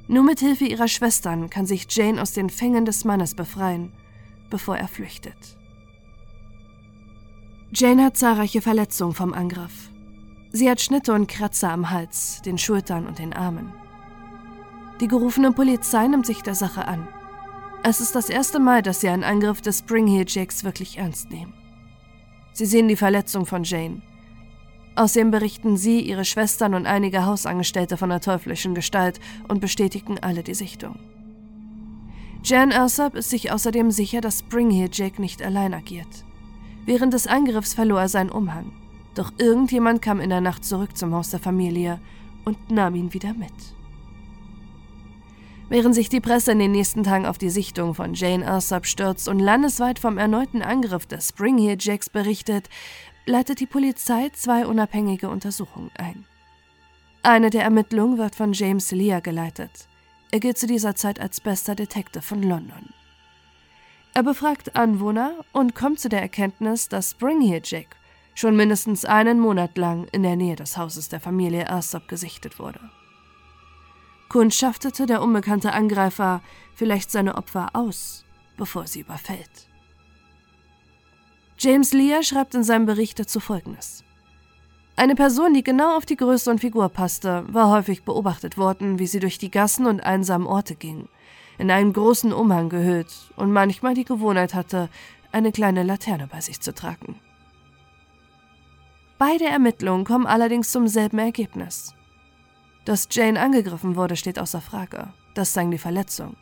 Nur 0.08 0.24
mit 0.24 0.40
Hilfe 0.40 0.66
ihrer 0.66 0.88
Schwestern 0.88 1.50
kann 1.52 1.68
sich 1.68 1.86
Jane 1.90 2.20
aus 2.20 2.34
den 2.34 2.50
Fängen 2.50 2.86
des 2.86 3.06
Mannes 3.06 3.36
befreien, 3.36 3.92
bevor 4.50 4.78
er 4.78 4.88
flüchtet. 4.88 5.58
Jane 7.72 8.04
hat 8.04 8.18
zahlreiche 8.18 8.62
Verletzungen 8.62 9.14
vom 9.14 9.34
Angriff. 9.34 9.90
Sie 10.52 10.70
hat 10.70 10.82
Schnitte 10.82 11.14
und 11.14 11.28
Kratzer 11.28 11.72
am 11.72 11.92
Hals, 11.92 12.42
den 12.44 12.58
Schultern 12.58 13.08
und 13.08 13.20
den 13.20 13.34
Armen. 13.34 13.72
Die 15.02 15.08
gerufene 15.08 15.52
Polizei 15.52 16.08
nimmt 16.08 16.26
sich 16.26 16.42
der 16.42 16.56
Sache 16.56 16.88
an. 16.88 17.08
Es 17.84 18.00
ist 18.02 18.16
das 18.16 18.30
erste 18.30 18.60
Mal, 18.60 18.82
dass 18.82 19.02
sie 19.02 19.10
einen 19.10 19.24
Angriff 19.24 19.62
des 19.62 19.80
Spring 19.80 20.08
Jacks 20.28 20.64
wirklich 20.64 20.98
ernst 20.98 21.32
nehmen. 21.32 21.54
Sie 22.54 22.66
sehen 22.66 22.88
die 22.88 22.96
Verletzung 22.96 23.46
von 23.46 23.64
Jane. 23.64 24.02
Außerdem 24.96 25.32
berichten 25.32 25.76
sie, 25.76 26.02
ihre 26.02 26.24
Schwestern 26.24 26.76
und 26.76 26.86
einige 26.86 27.26
Hausangestellte 27.26 27.98
von 27.98 28.10
der 28.10 28.22
teuflischen 28.22 28.76
Gestalt 28.76 29.20
und 29.48 29.60
bestätigen 29.60 30.20
alle 30.20 30.44
die 30.44 30.54
Sichtung. 30.54 31.00
Jan 32.44 32.72
Alsop 32.72 33.16
ist 33.16 33.30
sich 33.30 33.52
außerdem 33.52 33.90
sicher, 33.90 34.22
dass 34.22 34.40
Spring 34.40 34.90
Jack 34.92 35.18
nicht 35.18 35.42
allein 35.42 35.74
agiert. 35.74 36.26
Während 36.86 37.14
des 37.14 37.26
Angriffs 37.26 37.74
verlor 37.74 38.02
er 38.02 38.10
seinen 38.10 38.30
Umhang. 38.30 38.74
Doch 39.16 39.32
irgendjemand 39.38 40.02
kam 40.02 40.20
in 40.20 40.30
der 40.30 40.42
Nacht 40.42 40.66
zurück 40.66 40.98
zum 40.98 41.14
Haus 41.14 41.30
der 41.30 41.40
Familie 41.40 42.00
und 42.46 42.70
nahm 42.70 42.96
ihn 42.96 43.14
wieder 43.14 43.34
mit. 43.34 43.54
Während 45.74 45.96
sich 45.96 46.08
die 46.08 46.22
Presse 46.22 46.52
in 46.52 46.60
den 46.60 46.72
nächsten 46.72 47.02
Tagen 47.02 47.26
auf 47.26 47.40
die 47.40 47.50
Sichtung 47.50 47.96
von 47.96 48.14
Jane 48.14 48.48
Alsop 48.48 48.86
stürzt 48.86 49.28
und 49.28 49.40
landesweit 49.40 49.98
vom 49.98 50.20
erneuten 50.20 50.62
Angriff 50.62 51.08
des 51.08 51.30
Spring 51.30 51.58
Hill 51.58 51.78
Jacks 51.80 52.12
berichtet, 52.12 52.70
leitet 53.26 53.60
die 53.60 53.66
Polizei 53.66 54.30
zwei 54.34 54.68
unabhängige 54.68 55.30
Untersuchungen 55.30 55.90
ein. 55.98 56.26
Eine 57.24 57.50
der 57.50 57.64
Ermittlungen 57.64 58.20
wird 58.20 58.36
von 58.36 58.54
James 58.54 58.92
Lear 58.92 59.20
geleitet. 59.22 59.88
Er 60.30 60.40
gilt 60.40 60.60
zu 60.60 60.68
dieser 60.68 60.94
Zeit 60.94 61.20
als 61.20 61.42
bester 61.42 61.74
Detective 61.74 62.22
von 62.22 62.44
London. 62.44 62.94
Er 64.14 64.22
befragt 64.22 64.76
Anwohner 64.76 65.44
und 65.54 65.74
kommt 65.74 66.00
zu 66.00 66.08
der 66.08 66.22
Erkenntnis, 66.22 66.88
dass 66.88 67.10
Spring 67.10 67.42
Hill 67.42 67.64
Jack 67.64 67.96
schon 68.36 68.56
mindestens 68.56 69.06
einen 69.06 69.40
Monat 69.40 69.76
lang 69.80 70.06
in 70.12 70.22
der 70.22 70.36
Nähe 70.36 70.56
des 70.56 70.78
Hauses 70.78 71.10
der 71.10 71.20
Familie 71.20 71.64
Ersop 71.64 72.08
gesichtet 72.08 72.60
wurde. 72.60 72.80
Kundschaftete 74.34 75.06
der 75.06 75.22
unbekannte 75.22 75.74
Angreifer 75.74 76.42
vielleicht 76.74 77.12
seine 77.12 77.36
Opfer 77.36 77.70
aus, 77.74 78.26
bevor 78.58 78.88
sie 78.88 79.02
überfällt. 79.02 79.70
James 81.60 81.94
Lear 81.94 82.24
schreibt 82.24 82.56
in 82.56 82.64
seinem 82.64 82.88
Bericht 82.88 83.20
dazu 83.20 83.40
Folgendes. 83.40 84.04
Eine 84.96 85.14
Person, 85.14 85.54
die 85.54 85.62
genau 85.64 85.96
auf 85.96 86.08
die 86.08 86.16
Größe 86.16 86.50
und 86.50 86.62
Figur 86.62 86.90
passte, 86.90 87.46
war 87.54 87.70
häufig 87.70 88.06
beobachtet 88.06 88.58
worden, 88.58 88.98
wie 88.98 89.06
sie 89.06 89.20
durch 89.20 89.38
die 89.38 89.52
Gassen 89.52 89.86
und 89.86 90.00
einsamen 90.02 90.48
Orte 90.48 90.74
ging, 90.74 91.10
in 91.60 91.70
einen 91.70 91.94
großen 91.94 92.34
Umhang 92.34 92.70
gehüllt 92.70 93.14
und 93.36 93.52
manchmal 93.52 93.94
die 93.94 94.04
Gewohnheit 94.04 94.56
hatte, 94.56 94.90
eine 95.32 95.52
kleine 95.52 95.84
Laterne 95.84 96.26
bei 96.26 96.42
sich 96.42 96.60
zu 96.60 96.74
tragen. 96.74 97.20
Beide 99.20 99.46
Ermittlungen 99.46 100.06
kommen 100.06 100.26
allerdings 100.26 100.72
zum 100.72 100.88
selben 100.88 101.20
Ergebnis. 101.20 101.94
Dass 102.86 103.08
Jane 103.10 103.40
angegriffen 103.40 103.96
wurde, 103.96 104.16
steht 104.16 104.40
außer 104.40 104.62
Frage. 104.62 105.14
Das 105.36 105.54
zeigen 105.54 105.72
die 105.72 105.78
Verletzungen. 105.78 106.38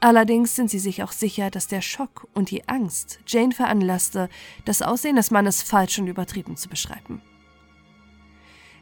Allerdings 0.00 0.54
sind 0.54 0.70
sie 0.70 0.78
sich 0.78 1.02
auch 1.02 1.10
sicher, 1.10 1.50
dass 1.50 1.66
der 1.66 1.80
Schock 1.80 2.28
und 2.32 2.50
die 2.50 2.68
Angst 2.68 3.18
Jane 3.26 3.52
veranlasste, 3.52 4.28
das 4.64 4.80
Aussehen 4.80 5.16
des 5.16 5.32
Mannes 5.32 5.62
falsch 5.62 5.98
und 5.98 6.06
übertrieben 6.06 6.56
zu 6.56 6.68
beschreiben. 6.68 7.20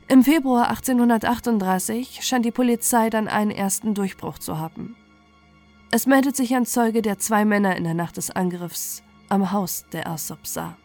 Im 0.08 0.22
Februar 0.22 0.68
1838 0.68 2.20
scheint 2.22 2.44
die 2.44 2.52
Polizei 2.52 3.10
dann 3.10 3.28
einen 3.28 3.50
ersten 3.50 3.94
Durchbruch 3.94 4.38
zu 4.38 4.58
haben. 4.58 4.94
Es 5.90 6.06
meldet 6.06 6.36
sich 6.36 6.54
ein 6.54 6.66
Zeuge, 6.66 7.00
der 7.00 7.18
zwei 7.18 7.44
Männer 7.44 7.76
in 7.76 7.84
der 7.84 7.94
Nacht 7.94 8.18
des 8.18 8.30
Angriffs 8.30 9.02
am 9.28 9.52
Haus 9.52 9.86
der 9.92 10.04
Ersop 10.04 10.46
sah. 10.46 10.76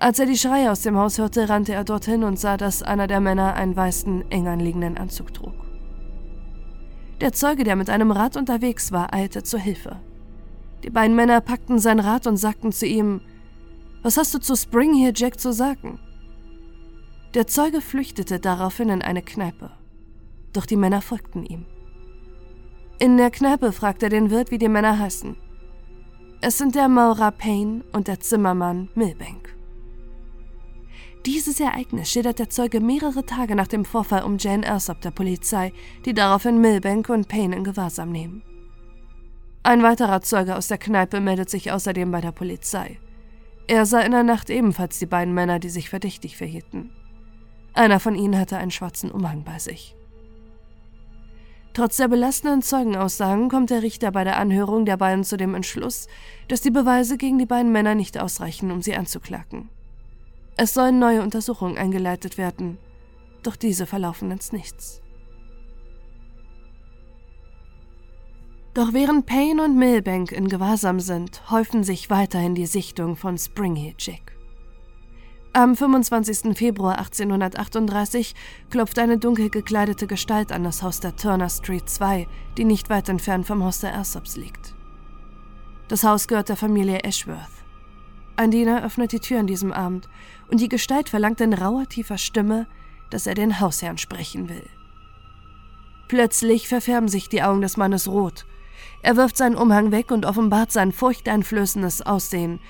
Als 0.00 0.18
er 0.18 0.24
die 0.24 0.38
Schreie 0.38 0.72
aus 0.72 0.80
dem 0.80 0.96
Haus 0.96 1.18
hörte, 1.18 1.50
rannte 1.50 1.74
er 1.74 1.84
dorthin 1.84 2.24
und 2.24 2.40
sah, 2.40 2.56
dass 2.56 2.82
einer 2.82 3.06
der 3.06 3.20
Männer 3.20 3.52
einen 3.52 3.76
weißen, 3.76 4.30
eng 4.30 4.48
anliegenden 4.48 4.96
Anzug 4.96 5.34
trug. 5.34 5.52
Der 7.20 7.34
Zeuge, 7.34 7.64
der 7.64 7.76
mit 7.76 7.90
einem 7.90 8.10
Rad 8.10 8.38
unterwegs 8.38 8.92
war, 8.92 9.12
eilte 9.12 9.42
zur 9.42 9.60
Hilfe. 9.60 10.00
Die 10.84 10.88
beiden 10.88 11.14
Männer 11.14 11.42
packten 11.42 11.78
sein 11.78 12.00
Rad 12.00 12.26
und 12.26 12.38
sagten 12.38 12.72
zu 12.72 12.86
ihm, 12.86 13.20
Was 14.02 14.16
hast 14.16 14.32
du 14.32 14.38
zu 14.38 14.56
Spring 14.56 14.94
hier, 14.94 15.12
Jack, 15.14 15.38
zu 15.38 15.52
sagen? 15.52 16.00
Der 17.34 17.46
Zeuge 17.46 17.82
flüchtete 17.82 18.40
daraufhin 18.40 18.88
in 18.88 19.02
eine 19.02 19.20
Kneipe. 19.20 19.70
Doch 20.54 20.64
die 20.64 20.76
Männer 20.76 21.02
folgten 21.02 21.44
ihm. 21.44 21.66
In 22.98 23.18
der 23.18 23.30
Kneipe 23.30 23.70
fragte 23.70 24.06
er 24.06 24.10
den 24.10 24.30
Wirt, 24.30 24.50
wie 24.50 24.58
die 24.58 24.70
Männer 24.70 24.98
heißen. 24.98 25.36
Es 26.40 26.56
sind 26.56 26.74
der 26.74 26.88
Maurer 26.88 27.32
Payne 27.32 27.84
und 27.92 28.08
der 28.08 28.20
Zimmermann 28.20 28.88
Milbank. 28.94 29.59
Dieses 31.26 31.60
Ereignis 31.60 32.10
schildert 32.10 32.38
der 32.38 32.48
Zeuge 32.48 32.80
mehrere 32.80 33.26
Tage 33.26 33.54
nach 33.54 33.66
dem 33.66 33.84
Vorfall 33.84 34.22
um 34.22 34.38
Jane 34.38 34.64
Ersop 34.64 35.02
der 35.02 35.10
Polizei, 35.10 35.72
die 36.06 36.14
daraufhin 36.14 36.60
Milbank 36.60 37.10
und 37.10 37.28
Payne 37.28 37.54
in 37.54 37.64
Gewahrsam 37.64 38.10
nehmen. 38.10 38.42
Ein 39.62 39.82
weiterer 39.82 40.22
Zeuge 40.22 40.56
aus 40.56 40.68
der 40.68 40.78
Kneipe 40.78 41.20
meldet 41.20 41.50
sich 41.50 41.70
außerdem 41.70 42.10
bei 42.10 42.22
der 42.22 42.32
Polizei. 42.32 42.98
Er 43.66 43.84
sah 43.84 44.00
in 44.00 44.12
der 44.12 44.22
Nacht 44.22 44.48
ebenfalls 44.48 44.98
die 44.98 45.06
beiden 45.06 45.34
Männer, 45.34 45.58
die 45.58 45.68
sich 45.68 45.90
verdächtig 45.90 46.38
verhielten. 46.38 46.90
Einer 47.74 48.00
von 48.00 48.14
ihnen 48.14 48.38
hatte 48.38 48.56
einen 48.56 48.70
schwarzen 48.70 49.10
Umhang 49.10 49.44
bei 49.44 49.58
sich. 49.58 49.94
Trotz 51.74 51.98
der 51.98 52.08
belastenden 52.08 52.62
Zeugenaussagen 52.62 53.50
kommt 53.50 53.70
der 53.70 53.82
Richter 53.82 54.10
bei 54.10 54.24
der 54.24 54.38
Anhörung 54.38 54.86
der 54.86 54.96
beiden 54.96 55.22
zu 55.22 55.36
dem 55.36 55.54
Entschluss, 55.54 56.08
dass 56.48 56.62
die 56.62 56.70
Beweise 56.70 57.18
gegen 57.18 57.38
die 57.38 57.46
beiden 57.46 57.70
Männer 57.70 57.94
nicht 57.94 58.18
ausreichen, 58.18 58.70
um 58.72 58.80
sie 58.80 58.96
anzuklagen. 58.96 59.68
Es 60.62 60.74
sollen 60.74 60.98
neue 60.98 61.22
Untersuchungen 61.22 61.78
eingeleitet 61.78 62.36
werden, 62.36 62.76
doch 63.42 63.56
diese 63.56 63.86
verlaufen 63.86 64.30
ins 64.30 64.52
Nichts. 64.52 65.00
Doch 68.74 68.92
während 68.92 69.24
Payne 69.24 69.64
und 69.64 69.78
Milbank 69.78 70.32
in 70.32 70.48
Gewahrsam 70.48 71.00
sind, 71.00 71.50
häufen 71.50 71.82
sich 71.82 72.10
weiterhin 72.10 72.54
die 72.54 72.66
Sichtungen 72.66 73.16
von 73.16 73.38
Springhill 73.38 73.94
Jack. 73.96 74.36
Am 75.54 75.74
25. 75.74 76.54
Februar 76.54 76.98
1838 76.98 78.34
klopft 78.68 78.98
eine 78.98 79.16
dunkel 79.16 79.48
gekleidete 79.48 80.06
Gestalt 80.06 80.52
an 80.52 80.62
das 80.62 80.82
Haus 80.82 81.00
der 81.00 81.16
Turner 81.16 81.48
Street 81.48 81.88
2, 81.88 82.28
die 82.58 82.66
nicht 82.66 82.90
weit 82.90 83.08
entfernt 83.08 83.46
vom 83.46 83.64
Haus 83.64 83.80
der 83.80 83.92
Ersops 83.92 84.36
liegt. 84.36 84.74
Das 85.88 86.04
Haus 86.04 86.28
gehört 86.28 86.50
der 86.50 86.56
Familie 86.58 87.02
Ashworth. 87.02 87.59
Ein 88.36 88.50
Diener 88.50 88.84
öffnet 88.84 89.12
die 89.12 89.20
Tür 89.20 89.40
an 89.40 89.46
diesem 89.46 89.72
Abend 89.72 90.08
und 90.48 90.60
die 90.60 90.68
Gestalt 90.68 91.08
verlangt 91.08 91.40
in 91.40 91.52
rauer, 91.52 91.86
tiefer 91.88 92.18
Stimme, 92.18 92.66
dass 93.10 93.26
er 93.26 93.34
den 93.34 93.60
Hausherrn 93.60 93.98
sprechen 93.98 94.48
will. 94.48 94.68
Plötzlich 96.08 96.68
verfärben 96.68 97.08
sich 97.08 97.28
die 97.28 97.42
Augen 97.42 97.60
des 97.60 97.76
Mannes 97.76 98.08
rot. 98.08 98.46
Er 99.02 99.16
wirft 99.16 99.36
seinen 99.36 99.56
Umhang 99.56 99.92
weg 99.92 100.10
und 100.10 100.26
offenbart 100.26 100.72
sein 100.72 100.92
furchteinflößendes 100.92 102.02
Aussehen, 102.02 102.60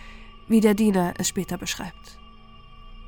wie 0.49 0.61
der 0.61 0.75
Diener 0.75 1.15
es 1.19 1.29
später 1.29 1.57
beschreibt. 1.57 2.19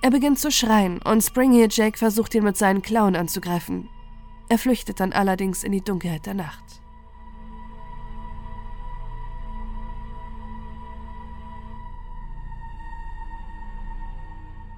Er 0.01 0.11
beginnt 0.11 0.39
zu 0.39 0.51
schreien 0.51 1.01
und 1.03 1.23
Springheel 1.23 1.69
Jack 1.71 1.99
versucht 1.99 2.35
ihn 2.35 2.45
mit 2.45 2.57
seinen 2.57 2.83
Klauen 2.83 3.15
anzugreifen. 3.15 3.89
Er 4.49 4.59
flüchtet 4.59 5.01
dann 5.01 5.13
allerdings 5.13 5.65
in 5.65 5.73
die 5.73 5.81
Dunkelheit 5.81 6.27
der 6.27 6.35
Nacht. 6.35 6.82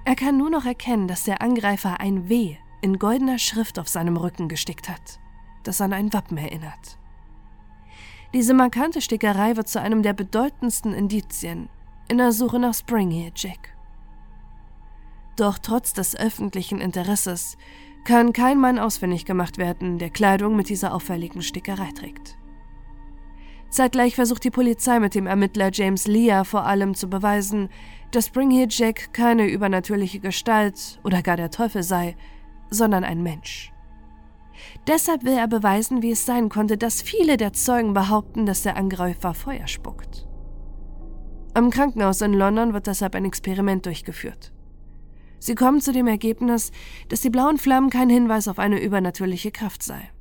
Er 0.05 0.15
kann 0.15 0.37
nur 0.37 0.51
noch 0.51 0.65
erkennen, 0.65 1.07
dass 1.07 1.23
der 1.23 1.41
Angreifer 1.41 1.99
ein 1.99 2.29
W 2.29 2.55
in 2.81 2.99
goldener 2.99 3.39
Schrift 3.39 3.79
auf 3.79 3.89
seinem 3.89 4.17
Rücken 4.17 4.47
gestickt 4.47 4.87
hat, 4.87 5.19
das 5.63 5.81
an 5.81 5.93
ein 5.93 6.13
Wappen 6.13 6.37
erinnert. 6.37 6.99
Diese 8.31 8.53
markante 8.53 9.01
Stickerei 9.01 9.55
wird 9.55 9.67
zu 9.67 9.81
einem 9.81 10.03
der 10.03 10.13
bedeutendsten 10.13 10.93
Indizien 10.93 11.69
in 12.07 12.19
der 12.19 12.31
Suche 12.31 12.59
nach 12.59 12.75
Springheel 12.75 13.31
Jack. 13.35 13.75
Doch 15.37 15.57
trotz 15.57 15.93
des 15.93 16.15
öffentlichen 16.15 16.79
Interesses 16.79 17.57
kann 18.03 18.31
kein 18.31 18.59
Mann 18.59 18.77
ausfindig 18.77 19.25
gemacht 19.25 19.57
werden, 19.57 19.97
der 19.97 20.11
Kleidung 20.11 20.55
mit 20.55 20.69
dieser 20.69 20.93
auffälligen 20.93 21.41
Stickerei 21.41 21.89
trägt. 21.91 22.37
Zeitgleich 23.75 24.15
versucht 24.15 24.45
die 24.45 24.51
Polizei 24.51 25.01
mit 25.01 25.15
dem 25.15 25.27
Ermittler 25.27 25.69
James 25.69 26.07
Lear 26.07 26.45
vor 26.45 26.65
allem 26.65 26.95
zu 26.95 27.09
beweisen, 27.09 27.67
dass 28.11 28.27
Springhill 28.27 28.67
Jack 28.69 29.11
keine 29.11 29.47
übernatürliche 29.49 30.21
Gestalt 30.21 31.01
oder 31.03 31.21
gar 31.21 31.35
der 31.35 31.51
Teufel 31.51 31.83
sei, 31.83 32.15
sondern 32.69 33.03
ein 33.03 33.21
Mensch. 33.21 33.73
Deshalb 34.87 35.25
will 35.25 35.33
er 35.33 35.49
beweisen, 35.49 36.01
wie 36.01 36.11
es 36.11 36.25
sein 36.25 36.47
konnte, 36.47 36.77
dass 36.77 37.01
viele 37.01 37.35
der 37.35 37.51
Zeugen 37.51 37.93
behaupten, 37.93 38.45
dass 38.45 38.61
der 38.63 38.77
Angreifer 38.77 39.33
Feuer 39.33 39.67
spuckt. 39.67 40.25
Am 41.53 41.69
Krankenhaus 41.69 42.21
in 42.21 42.31
London 42.31 42.73
wird 42.73 42.87
deshalb 42.87 43.13
ein 43.13 43.25
Experiment 43.25 43.85
durchgeführt. 43.85 44.53
Sie 45.39 45.55
kommen 45.55 45.81
zu 45.81 45.91
dem 45.91 46.07
Ergebnis, 46.07 46.71
dass 47.09 47.19
die 47.19 47.29
blauen 47.29 47.57
Flammen 47.57 47.89
kein 47.89 48.09
Hinweis 48.09 48.47
auf 48.47 48.57
eine 48.57 48.81
übernatürliche 48.81 49.51
Kraft 49.51 49.83
sei. 49.83 50.14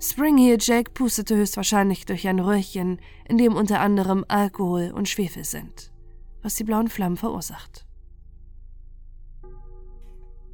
Springheel 0.00 0.58
Jack 0.60 0.94
pustete 0.94 1.34
höchstwahrscheinlich 1.34 2.06
durch 2.06 2.28
ein 2.28 2.38
Röhrchen, 2.38 3.00
in 3.28 3.36
dem 3.36 3.56
unter 3.56 3.80
anderem 3.80 4.24
Alkohol 4.28 4.92
und 4.94 5.08
Schwefel 5.08 5.44
sind, 5.44 5.92
was 6.40 6.54
die 6.54 6.64
blauen 6.64 6.88
Flammen 6.88 7.16
verursacht. 7.16 7.84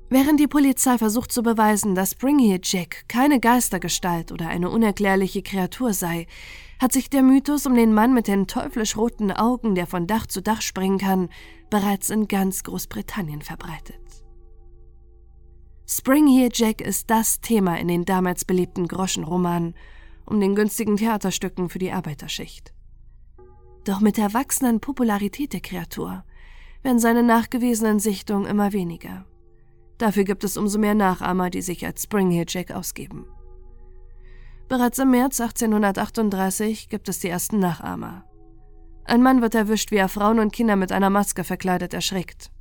Während 0.09 0.39
die 0.41 0.47
Polizei 0.47 0.97
versucht 0.97 1.33
zu 1.33 1.43
beweisen, 1.43 1.95
dass 1.95 2.13
Springheel 2.13 2.61
Jack 2.63 3.09
keine 3.09 3.41
Geistergestalt 3.41 4.33
oder 4.33 4.49
eine 4.49 4.71
unerklärliche 4.71 5.43
Kreatur 5.43 5.93
sei, 5.93 6.27
hat 6.81 6.93
sich 6.93 7.11
der 7.11 7.23
Mythos 7.23 7.67
um 7.67 7.75
den 7.75 7.93
Mann 7.93 8.15
mit 8.15 8.29
den 8.29 8.47
teuflisch 8.47 8.97
roten 8.97 9.31
Augen, 9.31 9.75
der 9.75 9.87
von 9.87 10.07
Dach 10.07 10.27
zu 10.27 10.41
Dach 10.41 10.63
springen 10.63 10.99
kann, 10.99 11.29
bereits 11.69 12.11
in 12.11 12.29
ganz 12.29 12.63
Großbritannien 12.63 13.43
verbreitet. 13.43 14.04
Spring 15.87 16.27
Here 16.27 16.49
Jack 16.51 16.81
ist 16.81 17.11
das 17.11 17.41
Thema 17.41 17.79
in 17.79 17.89
den 17.89 18.07
damals 18.07 18.45
beliebten 18.47 18.89
Groschenromanen 18.89 19.75
um 20.25 20.41
den 20.41 20.55
günstigen 20.55 20.97
Theaterstücken 20.97 21.69
für 21.69 21.79
die 21.79 21.93
Arbeiterschicht. 21.93 22.73
Doch 23.85 24.01
mit 24.01 24.17
der 24.17 24.33
wachsenden 24.33 24.81
Popularität 24.81 25.53
der 25.53 25.61
Kreatur 25.61 26.25
werden 26.83 26.99
seine 26.99 27.23
nachgewiesenen 27.23 28.01
Sichtungen 28.01 28.47
immer 28.47 28.73
weniger. 28.73 29.27
Dafür 29.99 30.25
gibt 30.25 30.43
es 30.45 30.57
umso 30.57 30.79
mehr 30.79 30.95
Nachahmer, 30.95 31.51
die 31.51 31.61
sich 31.61 31.85
als 31.85 32.05
Spring 32.05 32.31
Here 32.31 32.47
Jack 32.49 32.71
ausgeben. 32.71 33.27
Bereits 34.69 34.99
im 34.99 35.11
März 35.11 35.39
1838 35.39 36.89
gibt 36.89 37.11
es 37.11 37.19
die 37.19 37.29
ersten 37.29 37.59
Nachahmer. 37.59 38.25
Ein 39.05 39.23
Mann 39.23 39.43
wird 39.43 39.55
erwischt, 39.55 39.91
wie 39.91 39.97
er 39.97 40.09
Frauen 40.09 40.39
und 40.39 40.55
Kinder 40.55 40.77
mit 40.77 40.93
einer 40.93 41.11
Maske 41.11 41.45
verkleidet 41.45 41.93
erschreckt. 41.93 42.54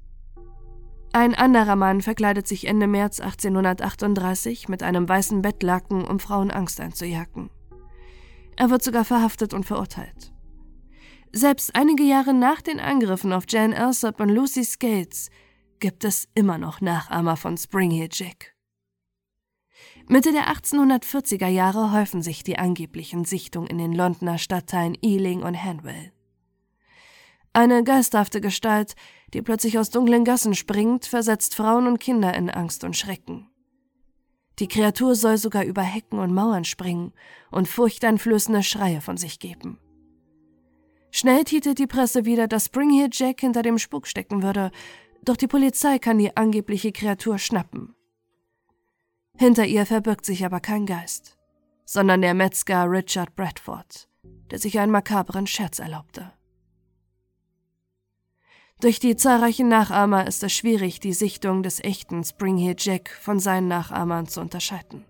Ein 1.15 1.36
anderer 1.36 1.76
Mann 1.76 2.02
verkleidet 2.02 2.47
sich 2.47 2.65
Ende 2.67 2.88
März 2.88 3.19
1838 3.19 4.67
mit 4.67 4.82
einem 4.82 5.08
weißen 5.08 5.43
Bettlaken, 5.43 6.06
um 6.06 6.19
Frauen 6.19 6.49
Angst 6.49 6.82
einzujagen. 6.82 7.52
Er 8.56 8.71
wird 8.71 8.84
sogar 8.84 9.06
verhaftet 9.06 9.54
und 9.54 9.63
verurteilt. 9.63 10.34
Selbst 11.32 11.76
einige 11.76 12.04
Jahre 12.04 12.34
nach 12.34 12.62
den 12.62 12.80
Angriffen 12.80 13.32
auf 13.32 13.43
Jan 13.47 13.73
Alsop 13.73 14.19
und 14.19 14.30
Lucy 14.30 14.63
Scales 14.63 15.30
gibt 15.80 16.04
es 16.04 16.28
immer 16.34 16.58
noch 16.58 16.82
Nachahmer 16.82 17.38
von 17.38 17.58
Springheel 17.58 18.10
Jack. 18.12 18.56
Mitte 20.08 20.32
der 20.32 20.47
1840er 20.47 21.47
Jahre 21.47 21.91
häufen 21.91 22.23
sich 22.23 22.43
die 22.43 22.58
angeblichen 22.58 23.23
Sichtungen 23.23 23.67
in 23.67 23.78
den 23.78 23.93
Londoner 23.93 24.39
Stadtteilen 24.39 24.97
Ealing 25.02 25.43
und 25.43 25.63
Hanwell. 25.63 26.12
Eine 27.54 27.84
geisterhafte 27.84 28.41
Gestalt, 28.41 28.95
die 29.33 29.41
plötzlich 29.41 29.79
aus 29.79 29.89
dunklen 29.89 30.23
Gassen 30.23 30.55
springt, 30.55 31.05
versetzt 31.05 31.55
Frauen 31.55 31.87
und 31.87 31.99
Kinder 31.99 32.33
in 32.35 32.49
Angst 32.49 32.83
und 32.83 32.95
Schrecken. 32.95 33.49
Die 34.59 34.67
Kreatur 34.67 35.15
soll 35.15 35.37
sogar 35.37 35.63
über 35.63 35.81
Hecken 35.81 36.19
und 36.19 36.33
Mauern 36.33 36.63
springen 36.63 37.11
und 37.51 37.67
furchteinflößende 37.67 38.61
Schreie 38.61 39.01
von 39.01 39.17
sich 39.17 39.39
geben. 39.39 39.79
Schnell 41.11 41.43
titelt 41.43 41.79
die 41.79 41.87
Presse 41.87 42.25
wieder, 42.25 42.47
dass 42.47 42.65
Springheel 42.65 43.09
Jack 43.11 43.41
hinter 43.41 43.61
dem 43.61 43.77
Spuk 43.77 44.07
stecken 44.07 44.43
würde, 44.43 44.71
doch 45.23 45.37
die 45.37 45.47
Polizei 45.47 45.99
kann 45.99 46.17
die 46.17 46.35
angebliche 46.35 46.91
Kreatur 46.91 47.37
schnappen. 47.39 47.95
Hinter 49.37 49.65
ihr 49.65 49.85
verbirgt 49.85 50.25
sich 50.25 50.45
aber 50.45 50.59
kein 50.59 50.85
Geist, 50.85 51.37
sondern 51.85 52.21
der 52.21 52.33
Metzger 52.33 52.89
Richard 52.89 53.35
Bradford, 53.35 54.07
der 54.51 54.59
sich 54.59 54.79
einen 54.79 54.91
makabren 54.91 55.47
Scherz 55.47 55.79
erlaubte. 55.79 56.33
Durch 58.83 58.99
die 58.99 59.15
zahlreichen 59.15 59.69
Nachahmer 59.69 60.27
ist 60.27 60.43
es 60.43 60.51
schwierig, 60.51 60.99
die 60.99 61.13
Sichtung 61.13 61.63
des 61.63 61.81
echten 61.81 62.21
Springheel 62.25 62.75
Jack 62.77 63.17
von 63.21 63.39
seinen 63.39 63.69
Nachahmern 63.69 64.27
zu 64.27 64.41
unterscheiden. 64.41 65.05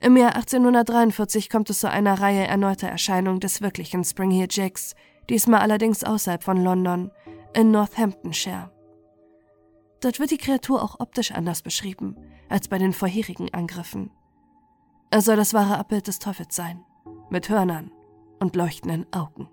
Im 0.00 0.16
Jahr 0.16 0.34
1843 0.34 1.48
kommt 1.48 1.70
es 1.70 1.78
zu 1.78 1.88
einer 1.88 2.20
Reihe 2.20 2.44
erneuter 2.44 2.88
Erscheinungen 2.88 3.38
des 3.38 3.62
wirklichen 3.62 4.02
Springheel 4.02 4.48
Jacks, 4.50 4.96
diesmal 5.30 5.60
allerdings 5.60 6.02
außerhalb 6.02 6.42
von 6.42 6.64
London, 6.64 7.12
in 7.54 7.70
Northamptonshire. 7.70 8.72
Dort 10.00 10.18
wird 10.18 10.32
die 10.32 10.36
Kreatur 10.36 10.82
auch 10.82 10.98
optisch 10.98 11.30
anders 11.30 11.62
beschrieben 11.62 12.16
als 12.48 12.66
bei 12.66 12.78
den 12.78 12.92
vorherigen 12.92 13.54
Angriffen. 13.54 14.10
Er 15.12 15.20
soll 15.20 15.36
das 15.36 15.54
wahre 15.54 15.78
Abbild 15.78 16.08
des 16.08 16.18
Teufels 16.18 16.56
sein, 16.56 16.84
mit 17.30 17.48
Hörnern 17.48 17.92
und 18.40 18.56
leuchtenden 18.56 19.06
Augen. 19.12 19.48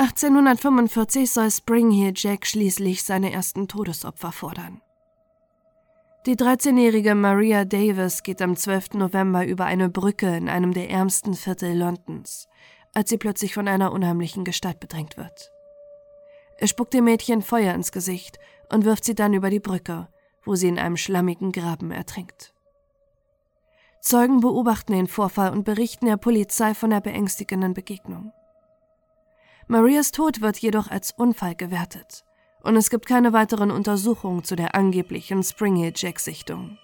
1845 0.00 1.28
soll 1.28 1.50
Springheel 1.50 2.12
Jack 2.14 2.46
schließlich 2.46 3.02
seine 3.02 3.32
ersten 3.32 3.66
Todesopfer 3.66 4.30
fordern. 4.30 4.80
Die 6.24 6.36
13-jährige 6.36 7.16
Maria 7.16 7.64
Davis 7.64 8.22
geht 8.22 8.40
am 8.40 8.54
12. 8.54 8.94
November 8.94 9.44
über 9.44 9.64
eine 9.64 9.88
Brücke 9.88 10.36
in 10.36 10.48
einem 10.48 10.72
der 10.72 10.88
ärmsten 10.88 11.34
Viertel 11.34 11.76
Londons, 11.76 12.46
als 12.94 13.10
sie 13.10 13.18
plötzlich 13.18 13.54
von 13.54 13.66
einer 13.66 13.90
unheimlichen 13.90 14.44
Gestalt 14.44 14.78
bedrängt 14.78 15.16
wird. 15.16 15.50
Er 16.58 16.68
spuckt 16.68 16.94
dem 16.94 17.04
Mädchen 17.04 17.42
Feuer 17.42 17.74
ins 17.74 17.90
Gesicht 17.90 18.38
und 18.68 18.84
wirft 18.84 19.04
sie 19.04 19.16
dann 19.16 19.34
über 19.34 19.50
die 19.50 19.58
Brücke, 19.58 20.06
wo 20.44 20.54
sie 20.54 20.68
in 20.68 20.78
einem 20.78 20.96
schlammigen 20.96 21.50
Graben 21.50 21.90
ertrinkt. 21.90 22.54
Zeugen 24.00 24.42
beobachten 24.42 24.92
den 24.92 25.08
Vorfall 25.08 25.50
und 25.50 25.64
berichten 25.64 26.06
der 26.06 26.18
Polizei 26.18 26.74
von 26.74 26.90
der 26.90 27.00
beängstigenden 27.00 27.74
Begegnung. 27.74 28.32
Marias 29.70 30.12
Tod 30.12 30.40
wird 30.40 30.56
jedoch 30.56 30.90
als 30.90 31.12
Unfall 31.12 31.54
gewertet 31.54 32.24
und 32.62 32.74
es 32.76 32.88
gibt 32.88 33.04
keine 33.04 33.34
weiteren 33.34 33.70
Untersuchungen 33.70 34.42
zu 34.42 34.56
der 34.56 34.74
angeblichen 34.74 35.42
Springhill 35.42 35.92
Jack-Sichtung. 35.94 36.78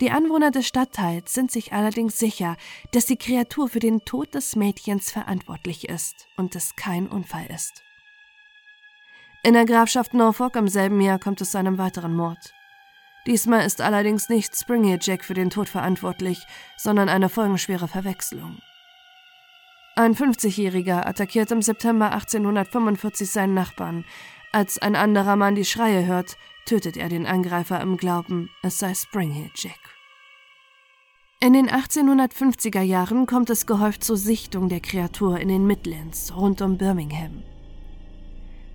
Die 0.00 0.12
Anwohner 0.12 0.52
des 0.52 0.68
Stadtteils 0.68 1.34
sind 1.34 1.50
sich 1.50 1.72
allerdings 1.72 2.16
sicher, 2.16 2.56
dass 2.92 3.06
die 3.06 3.16
Kreatur 3.16 3.68
für 3.68 3.80
den 3.80 4.04
Tod 4.04 4.34
des 4.34 4.54
Mädchens 4.54 5.10
verantwortlich 5.10 5.88
ist 5.88 6.28
und 6.36 6.54
es 6.54 6.76
kein 6.76 7.08
Unfall 7.08 7.46
ist. 7.52 7.82
In 9.42 9.54
der 9.54 9.64
Grafschaft 9.64 10.14
Norfolk 10.14 10.54
im 10.54 10.68
selben 10.68 11.00
Jahr 11.00 11.18
kommt 11.18 11.40
es 11.40 11.50
zu 11.50 11.58
einem 11.58 11.76
weiteren 11.76 12.14
Mord. 12.14 12.54
Diesmal 13.26 13.66
ist 13.66 13.80
allerdings 13.80 14.28
nicht 14.28 14.54
Springhill 14.54 14.98
Jack 15.00 15.24
für 15.24 15.34
den 15.34 15.50
Tod 15.50 15.68
verantwortlich, 15.68 16.38
sondern 16.76 17.08
eine 17.08 17.28
folgenschwere 17.28 17.88
Verwechslung. 17.88 18.58
Ein 19.98 20.14
50-Jähriger 20.14 21.06
attackiert 21.06 21.50
im 21.50 21.62
September 21.62 22.12
1845 22.12 23.30
seinen 23.30 23.54
Nachbarn. 23.54 24.04
Als 24.52 24.76
ein 24.76 24.94
anderer 24.94 25.36
Mann 25.36 25.54
die 25.54 25.64
Schreie 25.64 26.04
hört, 26.04 26.36
tötet 26.66 26.98
er 26.98 27.08
den 27.08 27.24
Angreifer 27.24 27.80
im 27.80 27.96
Glauben, 27.96 28.50
es 28.62 28.78
sei 28.78 28.92
Springhill 28.94 29.50
Jack. 29.54 29.78
In 31.40 31.54
den 31.54 31.70
1850er 31.70 32.82
Jahren 32.82 33.24
kommt 33.24 33.48
es 33.48 33.64
gehäuft 33.64 34.04
zur 34.04 34.18
Sichtung 34.18 34.68
der 34.68 34.80
Kreatur 34.80 35.40
in 35.40 35.48
den 35.48 35.66
Midlands 35.66 36.36
rund 36.36 36.60
um 36.60 36.76
Birmingham. 36.76 37.42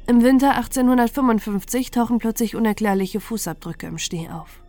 Im 0.08 0.24
Winter 0.24 0.56
1855 0.56 1.92
tauchen 1.92 2.18
plötzlich 2.18 2.56
unerklärliche 2.56 3.20
Fußabdrücke 3.20 3.86
im 3.86 4.00
Schnee 4.00 4.28
auf. 4.30 4.61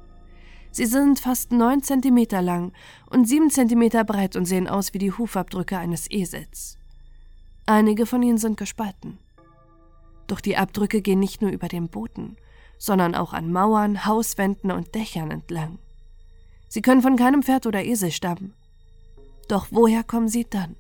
Sie 0.72 0.86
sind 0.86 1.20
fast 1.20 1.52
9 1.52 1.82
cm 1.82 2.26
lang 2.42 2.72
und 3.10 3.28
7 3.28 3.50
cm 3.50 4.06
breit 4.06 4.36
und 4.36 4.46
sehen 4.46 4.66
aus 4.66 4.94
wie 4.94 4.98
die 4.98 5.12
Hufabdrücke 5.12 5.76
eines 5.76 6.10
Esels. 6.10 6.78
Einige 7.66 8.06
von 8.06 8.22
ihnen 8.22 8.38
sind 8.38 8.56
gespalten. 8.56 9.18
Doch 10.26 10.40
die 10.40 10.56
Abdrücke 10.56 11.02
gehen 11.02 11.20
nicht 11.20 11.42
nur 11.42 11.50
über 11.50 11.68
den 11.68 11.88
Boden, 11.88 12.36
sondern 12.78 13.14
auch 13.14 13.34
an 13.34 13.52
Mauern, 13.52 14.06
Hauswänden 14.06 14.70
und 14.70 14.94
Dächern 14.94 15.30
entlang. 15.30 15.78
Sie 16.68 16.80
können 16.80 17.02
von 17.02 17.16
keinem 17.16 17.42
Pferd 17.42 17.66
oder 17.66 17.84
Esel 17.84 18.10
stammen. 18.10 18.54
Doch 19.48 19.66
woher 19.70 20.02
kommen 20.02 20.28
sie 20.28 20.46
dann? 20.48 20.76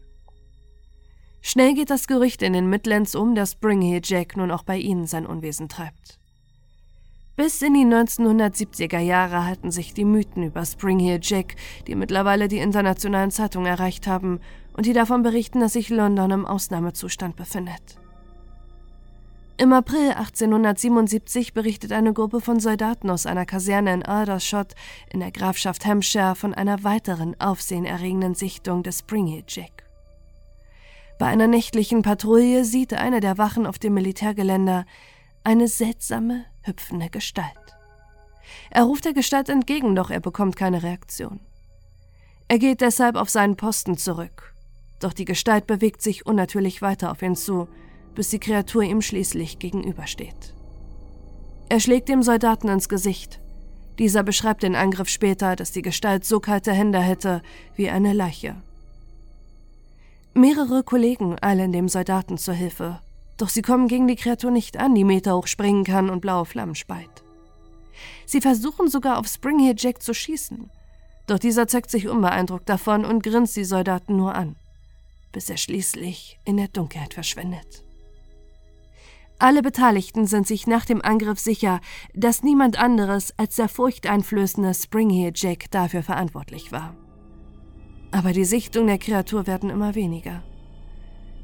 Schnell 1.42 1.74
geht 1.74 1.90
das 1.90 2.06
Gerücht 2.06 2.40
in 2.40 2.54
den 2.54 2.70
Midlands 2.70 3.14
um, 3.14 3.34
dass 3.34 3.52
Springheel 3.52 4.00
Jack 4.02 4.38
nun 4.38 4.50
auch 4.50 4.62
bei 4.62 4.78
ihnen 4.78 5.06
sein 5.06 5.26
Unwesen 5.26 5.68
treibt. 5.68 6.18
Bis 7.34 7.62
in 7.62 7.72
die 7.72 7.86
1970er 7.86 8.98
Jahre 8.98 9.46
halten 9.46 9.70
sich 9.70 9.94
die 9.94 10.04
Mythen 10.04 10.42
über 10.42 10.66
Springheel 10.66 11.18
Jack, 11.22 11.54
die 11.86 11.94
mittlerweile 11.94 12.46
die 12.46 12.58
internationalen 12.58 13.30
Zeitungen 13.30 13.66
erreicht 13.66 14.06
haben 14.06 14.40
und 14.74 14.84
die 14.84 14.92
davon 14.92 15.22
berichten, 15.22 15.60
dass 15.60 15.72
sich 15.72 15.88
London 15.88 16.30
im 16.30 16.46
Ausnahmezustand 16.46 17.36
befindet. 17.36 17.98
Im 19.56 19.72
April 19.72 20.10
1877 20.10 21.54
berichtet 21.54 21.92
eine 21.92 22.12
Gruppe 22.12 22.40
von 22.40 22.60
Soldaten 22.60 23.08
aus 23.08 23.26
einer 23.26 23.46
Kaserne 23.46 23.94
in 23.94 24.02
Aldershot 24.02 24.74
in 25.10 25.20
der 25.20 25.30
Grafschaft 25.30 25.86
Hampshire 25.86 26.34
von 26.34 26.52
einer 26.52 26.84
weiteren 26.84 27.38
aufsehenerregenden 27.40 28.34
Sichtung 28.34 28.82
des 28.82 29.00
Springheel 29.00 29.44
Jack. 29.46 29.84
Bei 31.18 31.26
einer 31.26 31.46
nächtlichen 31.46 32.02
Patrouille 32.02 32.64
sieht 32.64 32.92
eine 32.92 33.20
der 33.20 33.38
Wachen 33.38 33.66
auf 33.66 33.78
dem 33.78 33.94
Militärgeländer 33.94 34.84
eine 35.44 35.68
seltsame, 35.68 36.44
hüpfende 36.62 37.10
Gestalt. 37.10 37.48
Er 38.70 38.84
ruft 38.84 39.04
der 39.04 39.12
Gestalt 39.12 39.48
entgegen, 39.48 39.94
doch 39.94 40.10
er 40.10 40.20
bekommt 40.20 40.56
keine 40.56 40.82
Reaktion. 40.82 41.40
Er 42.48 42.58
geht 42.58 42.80
deshalb 42.80 43.16
auf 43.16 43.30
seinen 43.30 43.56
Posten 43.56 43.96
zurück. 43.96 44.54
Doch 45.00 45.12
die 45.12 45.24
Gestalt 45.24 45.66
bewegt 45.66 46.02
sich 46.02 46.26
unnatürlich 46.26 46.82
weiter 46.82 47.10
auf 47.10 47.22
ihn 47.22 47.34
zu, 47.34 47.68
bis 48.14 48.28
die 48.28 48.40
Kreatur 48.40 48.82
ihm 48.82 49.02
schließlich 49.02 49.58
gegenübersteht. 49.58 50.54
Er 51.68 51.80
schlägt 51.80 52.08
dem 52.08 52.22
Soldaten 52.22 52.68
ins 52.68 52.88
Gesicht. 52.88 53.40
Dieser 53.98 54.22
beschreibt 54.22 54.62
den 54.62 54.74
Angriff 54.74 55.08
später, 55.08 55.56
dass 55.56 55.72
die 55.72 55.82
Gestalt 55.82 56.24
so 56.24 56.40
kalte 56.40 56.72
Hände 56.72 57.00
hätte 57.00 57.42
wie 57.74 57.88
eine 57.88 58.12
Leiche. 58.12 58.56
Mehrere 60.34 60.82
Kollegen 60.82 61.36
eilen 61.42 61.72
dem 61.72 61.88
Soldaten 61.88 62.38
zur 62.38 62.54
Hilfe, 62.54 63.00
doch 63.36 63.48
sie 63.48 63.62
kommen 63.62 63.88
gegen 63.88 64.06
die 64.06 64.16
Kreatur 64.16 64.50
nicht 64.50 64.76
an, 64.76 64.94
die 64.94 65.04
Meter 65.04 65.36
hoch 65.36 65.46
springen 65.46 65.84
kann 65.84 66.10
und 66.10 66.20
blaue 66.20 66.44
Flammen 66.44 66.74
speit. 66.74 67.22
Sie 68.26 68.40
versuchen 68.40 68.88
sogar 68.88 69.18
auf 69.18 69.26
Springhill 69.26 69.74
Jack 69.76 70.02
zu 70.02 70.14
schießen, 70.14 70.70
doch 71.26 71.38
dieser 71.38 71.66
zeigt 71.66 71.90
sich 71.90 72.08
unbeeindruckt 72.08 72.68
davon 72.68 73.04
und 73.04 73.22
grinst 73.22 73.56
die 73.56 73.64
Soldaten 73.64 74.16
nur 74.16 74.34
an, 74.34 74.56
bis 75.32 75.48
er 75.50 75.56
schließlich 75.56 76.38
in 76.44 76.56
der 76.56 76.68
Dunkelheit 76.68 77.14
verschwindet. 77.14 77.84
Alle 79.38 79.62
Beteiligten 79.62 80.26
sind 80.26 80.46
sich 80.46 80.68
nach 80.68 80.84
dem 80.84 81.02
Angriff 81.02 81.40
sicher, 81.40 81.80
dass 82.14 82.44
niemand 82.44 82.78
anderes 82.78 83.36
als 83.38 83.56
der 83.56 83.68
furchteinflößende 83.68 84.72
Springheel 84.72 85.32
Jack 85.34 85.68
dafür 85.72 86.04
verantwortlich 86.04 86.70
war. 86.70 86.94
Aber 88.12 88.32
die 88.32 88.44
Sichtungen 88.44 88.86
der 88.86 88.98
Kreatur 88.98 89.48
werden 89.48 89.70
immer 89.70 89.96
weniger. 89.96 90.44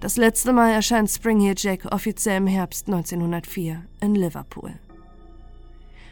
Das 0.01 0.17
letzte 0.17 0.53
Mal 0.53 0.71
erscheint 0.71 1.11
Springheel 1.11 1.55
Jack 1.57 1.87
offiziell 1.93 2.37
im 2.37 2.47
Herbst 2.47 2.87
1904 2.87 3.85
in 4.01 4.15
Liverpool. 4.15 4.75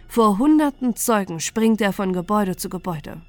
Vor 0.09 0.39
hunderten 0.39 0.97
Zeugen 0.97 1.39
springt 1.39 1.81
er 1.81 1.93
von 1.93 2.13
Gebäude 2.13 2.57
zu 2.57 2.69
Gebäude. 2.69 3.23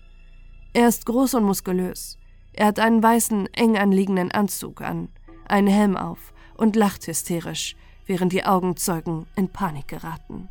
Er 0.74 0.88
ist 0.88 1.06
groß 1.06 1.36
und 1.36 1.44
muskulös. 1.44 2.18
Er 2.54 2.68
hat 2.68 2.80
einen 2.80 3.04
weißen, 3.04 3.54
eng 3.54 3.78
anliegenden 3.78 4.32
Anzug 4.32 4.82
an, 4.82 5.10
einen 5.48 5.68
Helm 5.68 5.96
auf 5.96 6.34
und 6.56 6.76
lacht 6.76 7.06
hysterisch, 7.06 7.76
während 8.08 8.34
die 8.34 8.44
Augenzeugen 8.44 9.28
in 9.36 9.50
Panik 9.50 9.88
geraten. 9.88 10.50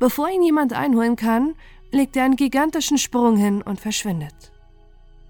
Bevor 0.00 0.28
ihn 0.28 0.42
jemand 0.42 0.72
einholen 0.72 1.14
kann, 1.14 1.54
legt 1.92 2.16
er 2.16 2.24
einen 2.24 2.36
gigantischen 2.36 2.98
Sprung 2.98 3.36
hin 3.36 3.62
und 3.62 3.80
verschwindet. 3.80 4.52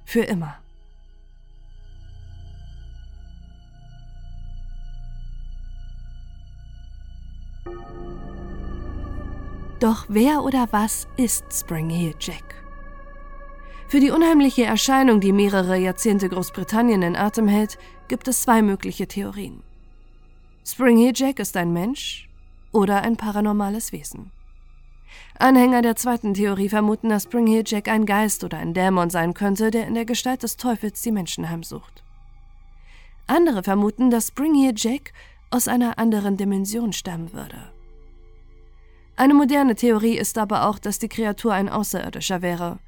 Für 0.06 0.22
immer. 0.22 0.56
Doch 9.78 10.06
wer 10.08 10.42
oder 10.42 10.68
was 10.70 11.06
ist 11.18 11.44
Spring 11.52 11.90
Heel 11.90 12.14
Jack? 12.18 12.54
Für 13.88 14.00
die 14.00 14.10
unheimliche 14.10 14.64
Erscheinung, 14.64 15.20
die 15.20 15.32
mehrere 15.32 15.76
Jahrzehnte 15.76 16.28
Großbritannien 16.30 17.02
in 17.02 17.14
Atem 17.14 17.46
hält, 17.46 17.78
gibt 18.08 18.26
es 18.26 18.42
zwei 18.42 18.62
mögliche 18.62 19.06
Theorien. 19.06 19.62
Springy 20.64 21.12
Jack 21.14 21.38
ist 21.38 21.56
ein 21.56 21.72
Mensch 21.72 22.28
oder 22.72 23.02
ein 23.02 23.16
paranormales 23.16 23.92
Wesen. 23.92 24.32
Anhänger 25.38 25.82
der 25.82 25.94
zweiten 25.94 26.34
Theorie 26.34 26.68
vermuten, 26.68 27.10
dass 27.10 27.24
Springheel 27.24 27.62
Jack 27.64 27.88
ein 27.88 28.06
Geist 28.06 28.42
oder 28.42 28.58
ein 28.58 28.74
Dämon 28.74 29.10
sein 29.10 29.34
könnte, 29.34 29.70
der 29.70 29.86
in 29.86 29.94
der 29.94 30.06
Gestalt 30.06 30.42
des 30.42 30.56
Teufels 30.56 31.02
die 31.02 31.12
Menschen 31.12 31.48
heimsucht. 31.48 32.02
Andere 33.26 33.62
vermuten, 33.62 34.10
dass 34.10 34.28
Springheel 34.28 34.72
Jack 34.74 35.12
aus 35.50 35.68
einer 35.68 35.98
anderen 35.98 36.36
Dimension 36.36 36.92
stammen 36.92 37.32
würde. 37.32 37.75
Eine 39.16 39.34
moderne 39.34 39.74
Theorie 39.74 40.16
ist 40.16 40.38
aber 40.38 40.68
auch, 40.68 40.78
dass 40.78 40.98
die 40.98 41.08
Kreatur 41.08 41.52
ein 41.52 41.68
Außerirdischer 41.68 42.42
wäre 42.42 42.78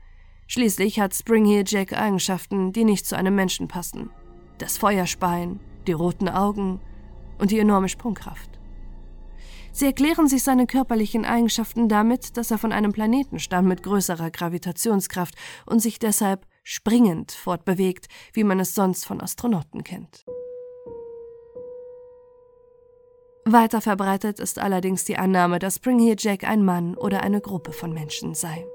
Schließlich 0.50 0.98
hat 0.98 1.14
Springheel 1.14 1.64
Jack 1.66 1.92
Eigenschaften, 1.92 2.72
die 2.72 2.84
nicht 2.84 3.04
zu 3.04 3.18
einem 3.18 3.34
Menschen 3.34 3.68
passen. 3.68 4.08
Das 4.56 4.78
Feuerspeien, 4.78 5.60
die 5.86 5.92
roten 5.92 6.30
Augen 6.30 6.80
und 7.38 7.50
die 7.50 7.58
enorme 7.58 7.90
Sprungkraft. 7.90 8.48
Sie 9.72 9.84
erklären 9.84 10.26
sich 10.26 10.42
seine 10.42 10.66
körperlichen 10.66 11.26
Eigenschaften 11.26 11.90
damit, 11.90 12.38
dass 12.38 12.50
er 12.50 12.56
von 12.56 12.72
einem 12.72 12.92
Planeten 12.92 13.38
stammt 13.38 13.68
mit 13.68 13.82
größerer 13.82 14.30
Gravitationskraft 14.30 15.34
und 15.66 15.80
sich 15.80 15.98
deshalb 15.98 16.46
springend 16.64 17.32
fortbewegt, 17.32 18.08
wie 18.32 18.42
man 18.42 18.58
es 18.58 18.74
sonst 18.74 19.04
von 19.04 19.20
Astronauten 19.20 19.84
kennt. 19.84 20.24
Weiter 23.52 23.80
verbreitet 23.80 24.40
ist 24.40 24.58
allerdings 24.58 25.04
die 25.04 25.16
Annahme, 25.16 25.58
dass 25.58 25.76
Springheel 25.76 26.16
Jack 26.18 26.44
ein 26.44 26.64
Mann 26.64 26.96
oder 26.96 27.22
eine 27.22 27.40
Gruppe 27.40 27.72
von 27.72 27.92
Menschen 27.92 28.34
sei. 28.34 28.66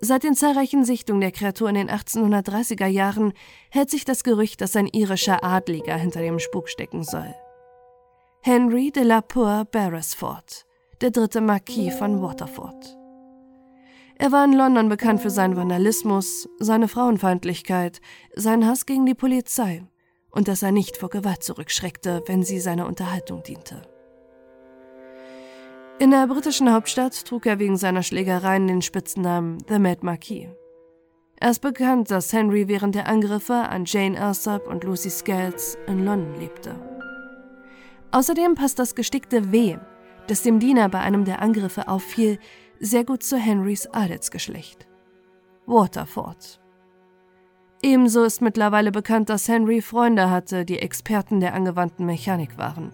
Seit 0.00 0.24
den 0.24 0.34
zahlreichen 0.34 0.84
Sichtungen 0.84 1.20
der 1.20 1.32
Kreatur 1.32 1.68
in 1.68 1.74
den 1.74 1.90
1830er 1.90 2.86
Jahren 2.86 3.32
hält 3.70 3.90
sich 3.90 4.04
das 4.04 4.24
Gerücht, 4.24 4.60
dass 4.60 4.76
ein 4.76 4.88
irischer 4.88 5.42
Adliger 5.42 5.96
hinter 5.96 6.20
dem 6.20 6.38
Spuk 6.38 6.68
stecken 6.68 7.02
soll. 7.02 7.34
Henry 8.42 8.90
de 8.90 9.02
la 9.02 9.22
Poor 9.22 9.64
Beresford, 9.64 10.66
der 11.00 11.10
dritte 11.10 11.40
Marquis 11.40 11.94
von 11.94 12.20
Waterford. 12.22 12.96
Er 14.18 14.32
war 14.32 14.44
in 14.44 14.52
London 14.52 14.88
bekannt 14.88 15.20
für 15.20 15.30
seinen 15.30 15.56
Vandalismus, 15.56 16.48
seine 16.58 16.88
Frauenfeindlichkeit, 16.88 18.00
seinen 18.34 18.66
Hass 18.66 18.86
gegen 18.86 19.06
die 19.06 19.14
Polizei 19.14 19.86
und 20.36 20.48
dass 20.48 20.62
er 20.62 20.70
nicht 20.70 20.98
vor 20.98 21.08
Gewalt 21.08 21.42
zurückschreckte, 21.42 22.22
wenn 22.26 22.42
sie 22.42 22.60
seiner 22.60 22.86
Unterhaltung 22.86 23.42
diente. 23.42 23.80
In 25.98 26.10
der 26.10 26.26
britischen 26.26 26.70
Hauptstadt 26.70 27.24
trug 27.24 27.46
er 27.46 27.58
wegen 27.58 27.78
seiner 27.78 28.02
Schlägereien 28.02 28.66
den 28.68 28.82
Spitznamen 28.82 29.64
The 29.66 29.78
Mad 29.78 30.00
Marquis. 30.02 30.48
Er 31.40 31.50
ist 31.50 31.60
bekannt, 31.60 32.10
dass 32.10 32.34
Henry 32.34 32.68
während 32.68 32.94
der 32.94 33.08
Angriffe 33.08 33.54
an 33.54 33.86
Jane 33.86 34.20
Alsop 34.20 34.66
und 34.66 34.84
Lucy 34.84 35.08
Scales 35.08 35.78
in 35.86 36.04
London 36.04 36.38
lebte. 36.38 36.74
Außerdem 38.12 38.56
passt 38.56 38.78
das 38.78 38.94
gestickte 38.94 39.52
W, 39.52 39.78
das 40.26 40.42
dem 40.42 40.60
Diener 40.60 40.90
bei 40.90 41.00
einem 41.00 41.24
der 41.24 41.40
Angriffe 41.40 41.88
auffiel, 41.88 42.38
sehr 42.78 43.04
gut 43.04 43.22
zu 43.22 43.38
Henrys 43.38 43.86
Adelsgeschlecht. 43.86 44.86
Waterford. 45.64 46.60
Ebenso 47.82 48.24
ist 48.24 48.40
mittlerweile 48.40 48.90
bekannt, 48.90 49.28
dass 49.28 49.48
Henry 49.48 49.80
Freunde 49.80 50.30
hatte, 50.30 50.64
die 50.64 50.78
Experten 50.78 51.40
der 51.40 51.54
angewandten 51.54 52.06
Mechanik 52.06 52.58
waren. 52.58 52.92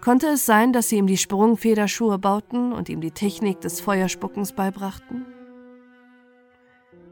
Konnte 0.00 0.28
es 0.28 0.46
sein, 0.46 0.72
dass 0.72 0.88
sie 0.88 0.96
ihm 0.96 1.06
die 1.06 1.16
Sprungfederschuhe 1.16 2.18
bauten 2.18 2.72
und 2.72 2.88
ihm 2.88 3.00
die 3.00 3.10
Technik 3.10 3.60
des 3.60 3.80
Feuerspuckens 3.80 4.52
beibrachten? 4.52 5.26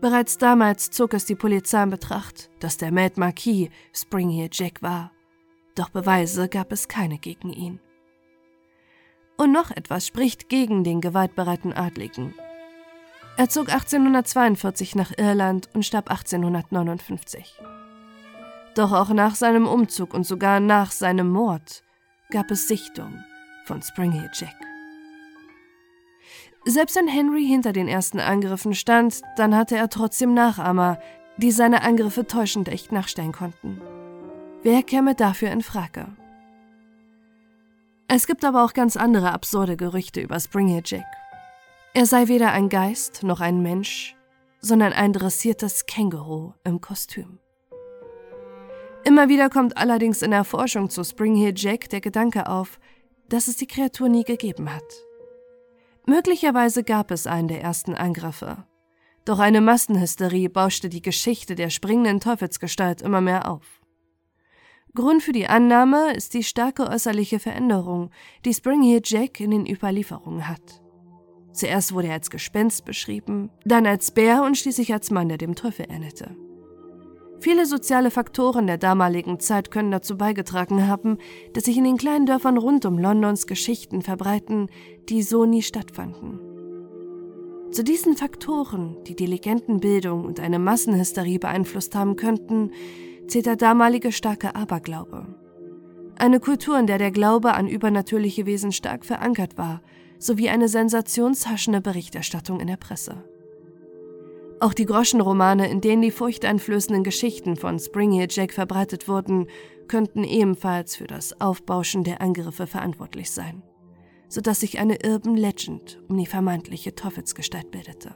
Bereits 0.00 0.38
damals 0.38 0.90
zog 0.90 1.14
es 1.14 1.24
die 1.24 1.34
Polizei 1.34 1.82
in 1.82 1.90
Betracht, 1.90 2.50
dass 2.60 2.76
der 2.76 2.92
Mad 2.92 3.14
Marquis 3.16 3.70
Springheel 3.92 4.50
Jack 4.52 4.82
war, 4.82 5.10
doch 5.74 5.88
Beweise 5.90 6.48
gab 6.48 6.70
es 6.72 6.88
keine 6.88 7.18
gegen 7.18 7.50
ihn. 7.52 7.80
Und 9.36 9.52
noch 9.52 9.70
etwas 9.70 10.06
spricht 10.06 10.48
gegen 10.48 10.84
den 10.84 11.00
gewaltbereiten 11.00 11.72
Adligen. 11.72 12.34
Er 13.38 13.50
zog 13.50 13.68
1842 13.68 14.94
nach 14.94 15.12
Irland 15.18 15.68
und 15.74 15.84
starb 15.84 16.10
1859. 16.10 17.60
Doch 18.74 18.92
auch 18.92 19.10
nach 19.10 19.34
seinem 19.34 19.66
Umzug 19.66 20.14
und 20.14 20.24
sogar 20.24 20.58
nach 20.58 20.90
seinem 20.90 21.30
Mord 21.30 21.82
gab 22.30 22.50
es 22.50 22.66
Sichtungen 22.66 23.24
von 23.66 23.82
Springheel 23.82 24.30
Jack. 24.32 24.56
Selbst 26.64 26.96
wenn 26.96 27.08
Henry 27.08 27.46
hinter 27.46 27.72
den 27.72 27.88
ersten 27.88 28.20
Angriffen 28.20 28.74
stand, 28.74 29.20
dann 29.36 29.54
hatte 29.54 29.76
er 29.76 29.90
trotzdem 29.90 30.32
Nachahmer, 30.34 30.98
die 31.36 31.52
seine 31.52 31.82
Angriffe 31.82 32.26
täuschend 32.26 32.68
echt 32.68 32.90
nachstellen 32.90 33.32
konnten. 33.32 33.80
Wer 34.62 34.82
käme 34.82 35.14
dafür 35.14 35.50
in 35.50 35.62
Frage? 35.62 36.08
Es 38.08 38.26
gibt 38.26 38.44
aber 38.44 38.64
auch 38.64 38.72
ganz 38.72 38.96
andere 38.96 39.32
absurde 39.32 39.76
Gerüchte 39.76 40.20
über 40.20 40.40
Springheel 40.40 40.82
Jack. 40.84 41.06
Er 41.96 42.04
sei 42.04 42.28
weder 42.28 42.52
ein 42.52 42.68
Geist 42.68 43.22
noch 43.22 43.40
ein 43.40 43.62
Mensch, 43.62 44.14
sondern 44.60 44.92
ein 44.92 45.14
dressiertes 45.14 45.86
Känguru 45.86 46.52
im 46.62 46.82
Kostüm. 46.82 47.38
Immer 49.02 49.30
wieder 49.30 49.48
kommt 49.48 49.78
allerdings 49.78 50.20
in 50.20 50.30
der 50.30 50.44
Forschung 50.44 50.90
zu 50.90 51.04
Springheel 51.04 51.54
Jack 51.56 51.88
der 51.88 52.02
Gedanke 52.02 52.50
auf, 52.50 52.78
dass 53.30 53.48
es 53.48 53.56
die 53.56 53.66
Kreatur 53.66 54.10
nie 54.10 54.24
gegeben 54.24 54.74
hat. 54.74 54.84
Möglicherweise 56.04 56.84
gab 56.84 57.10
es 57.10 57.26
einen 57.26 57.48
der 57.48 57.62
ersten 57.62 57.94
Angriffe. 57.94 58.66
Doch 59.24 59.38
eine 59.38 59.62
Massenhysterie 59.62 60.50
bauschte 60.50 60.90
die 60.90 61.00
Geschichte 61.00 61.54
der 61.54 61.70
springenden 61.70 62.20
Teufelsgestalt 62.20 63.00
immer 63.00 63.22
mehr 63.22 63.50
auf. 63.50 63.80
Grund 64.94 65.22
für 65.22 65.32
die 65.32 65.46
Annahme 65.46 66.12
ist 66.12 66.34
die 66.34 66.44
starke 66.44 66.90
äußerliche 66.90 67.38
Veränderung, 67.38 68.10
die 68.44 68.52
Springheel 68.52 69.00
Jack 69.02 69.40
in 69.40 69.50
den 69.50 69.66
Überlieferungen 69.66 70.46
hat. 70.46 70.82
Zuerst 71.56 71.94
wurde 71.94 72.08
er 72.08 72.14
als 72.14 72.28
Gespenst 72.28 72.84
beschrieben, 72.84 73.48
dann 73.64 73.86
als 73.86 74.10
Bär 74.10 74.42
und 74.42 74.58
schließlich 74.58 74.92
als 74.92 75.10
Mann, 75.10 75.30
der 75.30 75.38
dem 75.38 75.54
Teufel 75.54 75.86
ähnelte. 75.88 76.36
Viele 77.40 77.64
soziale 77.64 78.10
Faktoren 78.10 78.66
der 78.66 78.76
damaligen 78.76 79.40
Zeit 79.40 79.70
können 79.70 79.90
dazu 79.90 80.18
beigetragen 80.18 80.86
haben, 80.86 81.16
dass 81.54 81.64
sich 81.64 81.78
in 81.78 81.84
den 81.84 81.96
kleinen 81.96 82.26
Dörfern 82.26 82.58
rund 82.58 82.84
um 82.84 82.98
Londons 82.98 83.46
Geschichten 83.46 84.02
verbreiten, 84.02 84.68
die 85.08 85.22
so 85.22 85.46
nie 85.46 85.62
stattfanden. 85.62 86.40
Zu 87.72 87.82
diesen 87.84 88.18
Faktoren, 88.18 88.98
die 89.06 89.16
die 89.16 89.26
Legendenbildung 89.26 90.26
und 90.26 90.40
eine 90.40 90.58
Massenhysterie 90.58 91.38
beeinflusst 91.38 91.94
haben 91.94 92.16
könnten, 92.16 92.70
zählt 93.28 93.46
der 93.46 93.56
damalige 93.56 94.12
starke 94.12 94.54
Aberglaube. 94.54 95.26
Eine 96.18 96.38
Kultur, 96.38 96.78
in 96.78 96.86
der 96.86 96.98
der 96.98 97.12
Glaube 97.12 97.54
an 97.54 97.66
übernatürliche 97.66 98.44
Wesen 98.44 98.72
stark 98.72 99.06
verankert 99.06 99.56
war, 99.56 99.80
sowie 100.18 100.48
eine 100.48 100.68
sensationshaschende 100.68 101.80
Berichterstattung 101.80 102.60
in 102.60 102.66
der 102.66 102.76
Presse. 102.76 103.24
Auch 104.58 104.72
die 104.72 104.86
Groschenromane, 104.86 105.70
in 105.70 105.80
denen 105.80 106.02
die 106.02 106.10
furchteinflößenden 106.10 107.04
Geschichten 107.04 107.56
von 107.56 107.78
Springhill 107.78 108.28
Jack 108.30 108.52
verbreitet 108.52 109.06
wurden, 109.06 109.48
könnten 109.86 110.24
ebenfalls 110.24 110.96
für 110.96 111.06
das 111.06 111.40
Aufbauschen 111.40 112.04
der 112.04 112.20
Angriffe 112.20 112.66
verantwortlich 112.66 113.30
sein, 113.30 113.62
sodass 114.28 114.60
sich 114.60 114.78
eine 114.78 114.98
Urban 115.04 115.36
Legend 115.36 116.02
um 116.08 116.16
die 116.16 116.26
vermeintliche 116.26 116.94
Teufelsgestalt 116.94 117.70
bildete. 117.70 118.14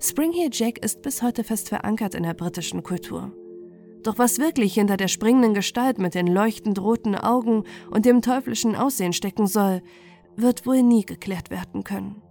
Springheel 0.00 0.50
Jack 0.52 0.84
ist 0.84 1.00
bis 1.02 1.22
heute 1.22 1.44
fest 1.44 1.68
verankert 1.68 2.14
in 2.14 2.24
der 2.24 2.34
britischen 2.34 2.82
Kultur. 2.82 3.32
Doch 4.02 4.18
was 4.18 4.38
wirklich 4.38 4.74
hinter 4.74 4.96
der 4.96 5.08
springenden 5.08 5.54
Gestalt 5.54 5.98
mit 5.98 6.14
den 6.14 6.26
leuchtend 6.26 6.80
roten 6.80 7.14
Augen 7.14 7.64
und 7.90 8.04
dem 8.04 8.20
teuflischen 8.20 8.74
Aussehen 8.74 9.12
stecken 9.12 9.46
soll, 9.46 9.82
wird 10.36 10.66
wohl 10.66 10.82
nie 10.82 11.04
geklärt 11.04 11.50
werden 11.50 11.84
können. 11.84 12.22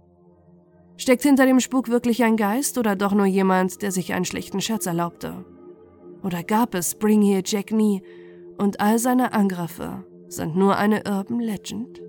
Steckt 0.96 1.22
hinter 1.22 1.46
dem 1.46 1.60
Spuk 1.60 1.88
wirklich 1.88 2.22
ein 2.22 2.36
Geist 2.36 2.78
oder 2.78 2.94
doch 2.94 3.12
nur 3.12 3.26
jemand, 3.26 3.82
der 3.82 3.90
sich 3.90 4.12
einen 4.12 4.24
schlechten 4.24 4.60
Scherz 4.60 4.86
erlaubte? 4.86 5.44
Oder 6.22 6.42
gab 6.42 6.74
es 6.74 6.94
Bring 6.94 7.22
Here 7.22 7.42
Jack 7.44 7.72
nie 7.72 8.02
und 8.58 8.80
all 8.80 8.98
seine 8.98 9.32
Angriffe 9.32 10.04
sind 10.28 10.56
nur 10.56 10.76
eine 10.76 11.02
Urban 11.04 11.40
Legend? 11.40 12.00